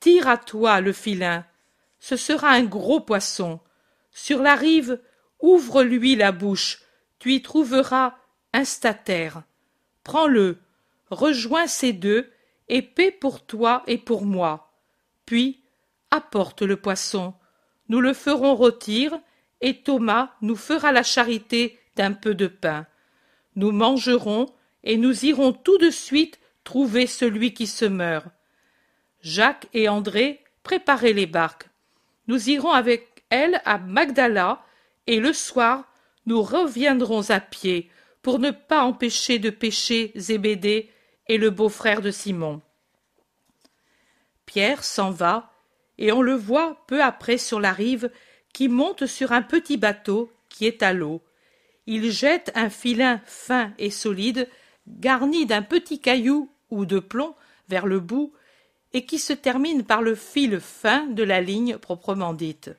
[0.00, 1.44] tire à toi le filin.
[1.98, 3.60] Ce sera un gros poisson.
[4.10, 5.00] Sur la rive,
[5.40, 6.82] ouvre-lui la bouche,
[7.18, 8.14] tu y trouveras
[8.52, 9.42] un statère.
[10.04, 10.58] Prends-le,
[11.10, 12.30] rejoins ces deux,
[12.68, 14.72] et paie pour toi et pour moi.
[15.26, 15.64] Puis,
[16.10, 17.34] apporte le poisson.
[17.88, 19.18] Nous le ferons rôtir,
[19.60, 22.86] et Thomas nous fera la charité d'un peu de pain.
[23.56, 24.46] Nous mangerons,
[24.82, 28.26] et nous irons tout de suite trouver celui qui se meurt.
[29.20, 31.68] Jacques et André préparez les barques.
[32.26, 34.64] Nous irons avec elles à Magdala,
[35.06, 35.84] et le soir
[36.26, 37.90] nous reviendrons à pied
[38.22, 40.90] pour ne pas empêcher de pêcher Zébédée
[41.28, 42.62] et le beau-frère de Simon.
[44.46, 45.52] Pierre s'en va,
[45.98, 48.10] et on le voit peu après sur la rive
[48.52, 51.22] qui monte sur un petit bateau qui est à l'eau.
[51.86, 54.48] Il jette un filin fin et solide,
[54.86, 57.34] garni d'un petit caillou ou de plomb
[57.68, 58.32] vers le bout,
[58.92, 62.70] et qui se termine par le fil fin de la ligne proprement dite.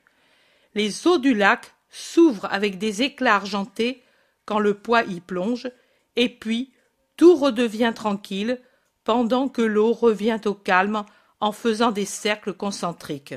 [0.74, 4.02] Les eaux du lac s'ouvrent avec des éclats argentés
[4.44, 5.70] quand le poids y plonge,
[6.16, 6.72] et puis
[7.16, 8.60] tout redevient tranquille
[9.04, 11.04] pendant que l'eau revient au calme
[11.40, 13.34] en faisant des cercles concentriques.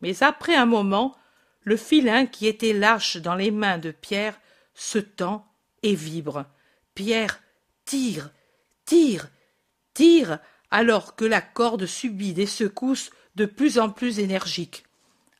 [0.00, 1.16] Mais après un moment,
[1.62, 4.40] le filin qui était lâche dans les mains de Pierre
[4.74, 5.46] se tend
[5.82, 6.46] et vibre.
[6.94, 7.40] Pierre
[7.84, 8.30] tire,
[8.84, 9.28] tire,
[9.94, 10.38] tire,
[10.70, 14.84] alors que la corde subit des secousses de plus en plus énergiques.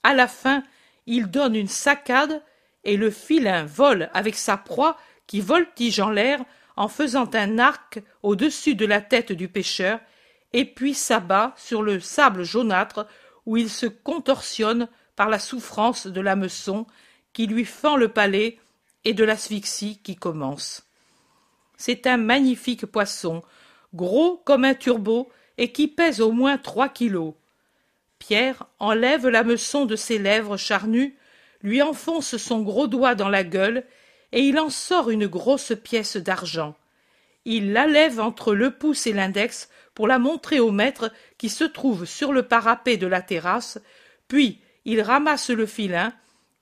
[0.02, 0.62] À la fin,
[1.06, 2.42] il donne une saccade
[2.84, 6.40] et le filin vole avec sa proie qui voltige en l'air
[6.76, 10.00] en faisant un arc au-dessus de la tête du pêcheur
[10.52, 13.06] et puis s'abat sur le sable jaunâtre
[13.46, 16.86] où il se contorsionne par la souffrance de l'hameçon
[17.32, 18.58] qui lui fend le palais
[19.04, 20.82] et de l'asphyxie qui commence.
[21.76, 23.42] C'est un magnifique poisson,
[23.94, 27.34] gros comme un turbo et qui pèse au moins trois kilos.
[28.18, 31.16] Pierre enlève l'hameçon de ses lèvres charnues,
[31.62, 33.84] lui enfonce son gros doigt dans la gueule,
[34.32, 36.76] et il en sort une grosse pièce d'argent.
[37.44, 41.64] Il la lève entre le pouce et l'index pour la montrer au maître qui se
[41.64, 43.78] trouve sur le parapet de la terrasse,
[44.28, 46.12] puis il ramasse le filin,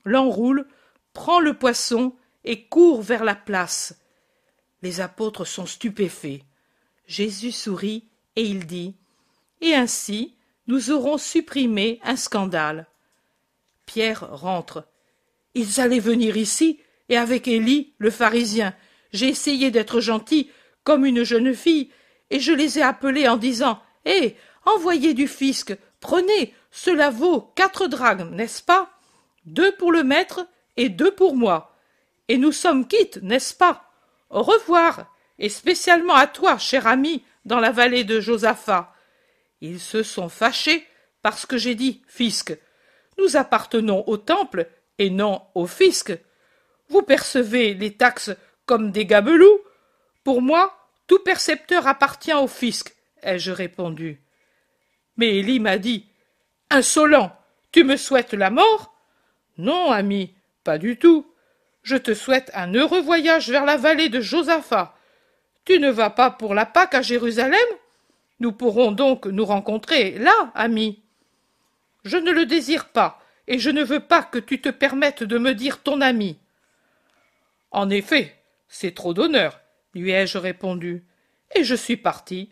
[0.05, 0.65] l'enroule,
[1.13, 2.15] prend le poisson
[2.49, 3.93] et court vers la place.
[4.81, 6.41] Les apôtres sont stupéfaits.
[7.05, 8.95] Jésus sourit et il dit
[9.61, 10.35] Et ainsi
[10.65, 12.87] nous aurons supprimé un scandale.
[13.85, 14.87] Pierre rentre.
[15.53, 18.73] Ils allaient venir ici, et avec Élie, le pharisien.
[19.13, 20.49] J'ai essayé d'être gentil,
[20.83, 21.91] comme une jeune fille,
[22.31, 24.35] et je les ai appelés en disant Hé,
[24.65, 28.89] envoyez du fisc, prenez, cela vaut quatre drachmes, n'est-ce pas?
[29.45, 30.47] Deux pour le maître
[30.77, 31.68] et deux pour moi.
[32.29, 33.91] Et nous sommes quittes, n'est-ce pas?
[34.29, 38.93] Au revoir, et spécialement à toi, cher ami, dans la vallée de Josaphat.
[39.61, 40.87] Ils se sont fâchés
[41.21, 42.57] parce que j'ai dit fisc.
[43.17, 44.69] Nous appartenons au temple
[44.99, 46.17] et non au fisc.
[46.87, 48.31] Vous percevez les taxes
[48.65, 49.59] comme des gabelous.
[50.23, 50.77] Pour moi,
[51.07, 54.21] tout percepteur appartient au fisc, ai-je répondu.
[55.17, 56.05] Mais Élie m'a dit
[56.69, 57.35] Insolent,
[57.71, 58.93] tu me souhaites la mort?
[59.57, 61.28] Non, ami, pas du tout.
[61.89, 64.95] Je te souhaite un heureux voyage vers la vallée de Josaphat.
[65.65, 67.65] Tu ne vas pas pour la Pâque à Jérusalem?
[68.39, 71.01] Nous pourrons donc nous rencontrer là, ami.
[72.03, 75.39] Je ne le désire pas, et je ne veux pas que tu te permettes de
[75.39, 76.37] me dire ton ami.
[77.71, 78.35] En effet,
[78.67, 79.59] c'est trop d'honneur,
[79.95, 81.03] lui ai-je répondu,
[81.55, 82.51] et je suis parti.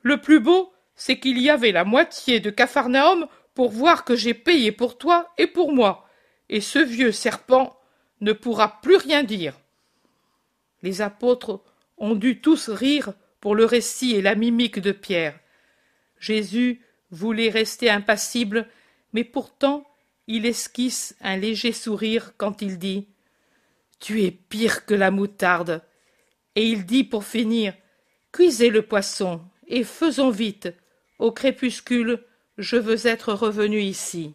[0.00, 4.32] Le plus beau, c'est qu'il y avait la moitié de Capharnaüm pour voir que j'ai
[4.32, 6.08] payé pour toi et pour moi,
[6.48, 7.77] et ce vieux serpent
[8.20, 9.58] ne pourra plus rien dire.
[10.82, 11.60] Les apôtres
[11.96, 15.38] ont dû tous rire pour le récit et la mimique de Pierre.
[16.18, 18.68] Jésus voulait rester impassible,
[19.12, 19.88] mais pourtant
[20.26, 23.08] il esquisse un léger sourire quand il dit
[23.98, 25.82] Tu es pire que la moutarde.
[26.54, 27.74] Et il dit pour finir
[28.30, 30.68] Cuisez le poisson, et faisons vite.
[31.18, 32.22] Au crépuscule,
[32.58, 34.34] je veux être revenu ici.